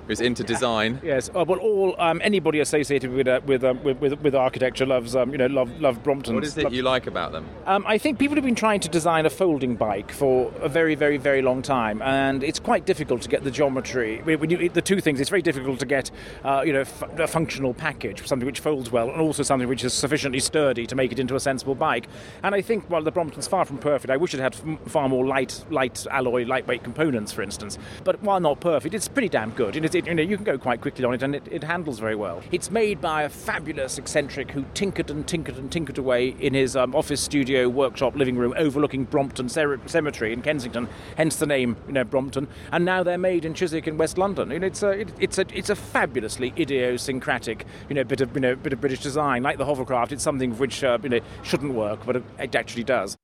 who's 0.07 0.21
into 0.21 0.43
design. 0.43 0.99
Yes, 1.03 1.29
uh, 1.35 1.43
well, 1.47 1.59
all 1.59 1.95
um, 1.99 2.21
anybody 2.23 2.59
associated 2.59 3.11
with, 3.11 3.27
uh, 3.27 3.41
with, 3.45 3.63
um, 3.63 3.83
with, 3.83 3.99
with 3.99 4.21
with 4.21 4.35
architecture 4.35 4.85
loves 4.85 5.15
um, 5.15 5.31
you 5.31 5.37
know 5.37 5.47
love 5.47 5.79
love 5.79 6.03
Brompton. 6.03 6.35
What 6.35 6.43
is 6.43 6.57
it 6.57 6.71
you 6.71 6.83
like 6.83 7.07
about 7.07 7.31
them? 7.31 7.47
Um, 7.65 7.85
I 7.87 7.97
think 7.97 8.19
people 8.19 8.35
have 8.35 8.45
been 8.45 8.55
trying 8.55 8.79
to 8.81 8.89
design 8.89 9.25
a 9.25 9.29
folding 9.29 9.75
bike 9.75 10.11
for 10.11 10.51
a 10.61 10.69
very 10.69 10.95
very 10.95 11.17
very 11.17 11.41
long 11.41 11.61
time, 11.61 12.01
and 12.01 12.43
it's 12.43 12.59
quite 12.59 12.85
difficult 12.85 13.21
to 13.23 13.29
get 13.29 13.43
the 13.43 13.51
geometry. 13.51 14.21
When 14.23 14.49
you, 14.49 14.69
the 14.69 14.81
two 14.81 15.01
things, 15.01 15.19
it's 15.19 15.29
very 15.29 15.41
difficult 15.41 15.79
to 15.79 15.85
get 15.85 16.11
uh, 16.43 16.63
you 16.65 16.73
know 16.73 16.81
f- 16.81 17.19
a 17.19 17.27
functional 17.27 17.73
package, 17.73 18.25
something 18.25 18.45
which 18.45 18.59
folds 18.59 18.91
well, 18.91 19.09
and 19.09 19.21
also 19.21 19.43
something 19.43 19.67
which 19.67 19.83
is 19.83 19.93
sufficiently 19.93 20.39
sturdy 20.39 20.85
to 20.87 20.95
make 20.95 21.11
it 21.11 21.19
into 21.19 21.35
a 21.35 21.39
sensible 21.39 21.75
bike. 21.75 22.07
And 22.43 22.55
I 22.55 22.61
think 22.61 22.89
while 22.89 23.03
the 23.03 23.11
Brompton's 23.11 23.47
far 23.47 23.65
from 23.65 23.77
perfect, 23.77 24.11
I 24.11 24.17
wish 24.17 24.33
it 24.33 24.39
had 24.39 24.55
far 24.87 25.09
more 25.09 25.25
light 25.25 25.65
light 25.69 26.05
alloy 26.11 26.45
lightweight 26.45 26.83
components, 26.83 27.31
for 27.31 27.41
instance. 27.41 27.77
But 28.03 28.21
while 28.21 28.39
not 28.39 28.59
perfect, 28.59 28.93
it's 28.93 29.07
pretty 29.07 29.29
damn 29.29 29.51
good. 29.51 29.75
It, 29.75 29.96
it, 29.97 30.07
you 30.07 30.15
know, 30.15 30.23
you 30.23 30.37
can 30.37 30.45
go 30.45 30.57
quite 30.57 30.81
quickly 30.81 31.03
on 31.03 31.13
it, 31.13 31.23
and 31.23 31.35
it, 31.35 31.47
it 31.51 31.63
handles 31.63 31.99
very 31.99 32.15
well. 32.15 32.41
It's 32.51 32.71
made 32.71 33.01
by 33.01 33.23
a 33.23 33.29
fabulous 33.29 33.97
eccentric 33.97 34.51
who 34.51 34.65
tinkered 34.73 35.09
and 35.09 35.27
tinkered 35.27 35.57
and 35.57 35.71
tinkered 35.71 35.97
away 35.97 36.29
in 36.39 36.53
his 36.53 36.75
um, 36.75 36.95
office 36.95 37.21
studio, 37.21 37.67
workshop, 37.67 38.15
living 38.15 38.37
room 38.37 38.53
overlooking 38.57 39.05
Brompton 39.05 39.49
Cemetery 39.49 40.33
in 40.33 40.41
Kensington, 40.41 40.87
hence 41.17 41.37
the 41.37 41.45
name, 41.45 41.75
you 41.87 41.93
know, 41.93 42.03
Brompton. 42.03 42.47
And 42.71 42.85
now 42.85 43.03
they're 43.03 43.17
made 43.17 43.45
in 43.45 43.53
Chiswick 43.53 43.87
in 43.87 43.97
West 43.97 44.17
London. 44.17 44.51
And 44.51 44.63
it's 44.63 44.83
a, 44.83 44.91
it, 44.91 45.09
it's 45.19 45.37
a, 45.37 45.45
it's 45.53 45.69
a 45.69 45.75
fabulously 45.75 46.53
idiosyncratic, 46.57 47.65
you 47.89 47.95
know, 47.95 48.03
bit 48.03 48.21
of, 48.21 48.33
you 48.35 48.41
know, 48.41 48.55
bit 48.55 48.73
of 48.73 48.81
British 48.81 49.01
design. 49.01 49.43
Like 49.43 49.57
the 49.57 49.65
hovercraft, 49.65 50.11
it's 50.11 50.23
something 50.23 50.57
which, 50.57 50.83
uh, 50.83 50.97
you 51.01 51.09
know, 51.09 51.19
shouldn't 51.43 51.73
work, 51.73 52.05
but 52.05 52.17
it 52.39 52.55
actually 52.55 52.83
does. 52.83 53.17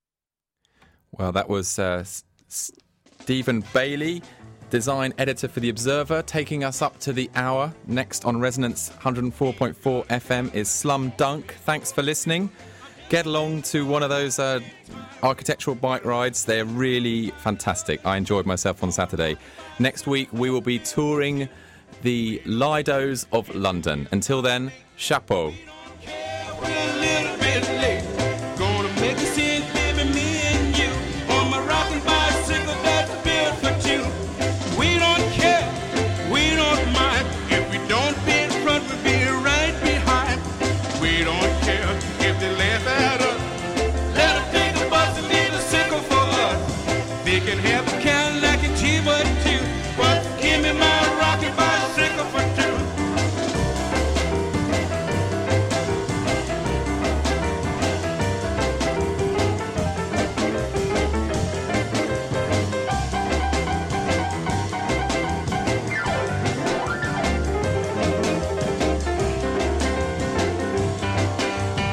Well, 1.11 1.31
that 1.31 1.47
was 1.47 1.77
uh, 1.77 2.03
Stephen 2.47 3.63
Bayley 3.73 4.23
design 4.73 5.13
editor 5.19 5.47
for 5.47 5.59
The 5.59 5.69
Observer, 5.69 6.23
taking 6.23 6.63
us 6.63 6.81
up 6.81 6.97
to 7.01 7.13
the 7.13 7.29
hour. 7.35 7.71
Next 7.85 8.25
on 8.25 8.39
Resonance 8.39 8.89
104.4 9.01 10.07
FM 10.07 10.51
is 10.51 10.67
Slum 10.67 11.13
Dunk. 11.15 11.53
Thanks 11.59 11.91
for 11.91 12.01
listening. 12.01 12.49
Get 13.07 13.27
along 13.27 13.61
to 13.73 13.85
one 13.85 14.01
of 14.01 14.09
those 14.09 14.39
uh, 14.39 14.61
architectural 15.21 15.75
bike 15.75 16.03
rides. 16.05 16.43
They're 16.43 16.65
really 16.65 17.29
fantastic. 17.37 18.03
I 18.03 18.17
enjoyed 18.17 18.47
myself 18.47 18.81
on 18.81 18.91
Saturday. 18.91 19.37
Next 19.77 20.07
week, 20.07 20.33
we 20.33 20.49
will 20.49 20.59
be 20.59 20.79
touring 20.79 21.47
the 22.01 22.41
Lidos 22.43 23.27
of 23.31 23.53
London. 23.53 24.07
Until 24.11 24.41
then, 24.41 24.71
chapeau. 24.95 25.53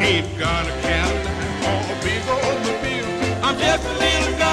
Ain't 0.02 0.38
got 0.38 0.66
a 0.66 0.70
cat, 0.80 1.12
all 1.66 1.82
the 1.94 2.00
people 2.00 2.32
on 2.32 2.62
the 2.62 2.72
field. 2.82 3.44
I'm 3.44 3.58
just 3.58 3.84
a 3.84 3.92
little 3.98 4.38
guy. 4.38 4.49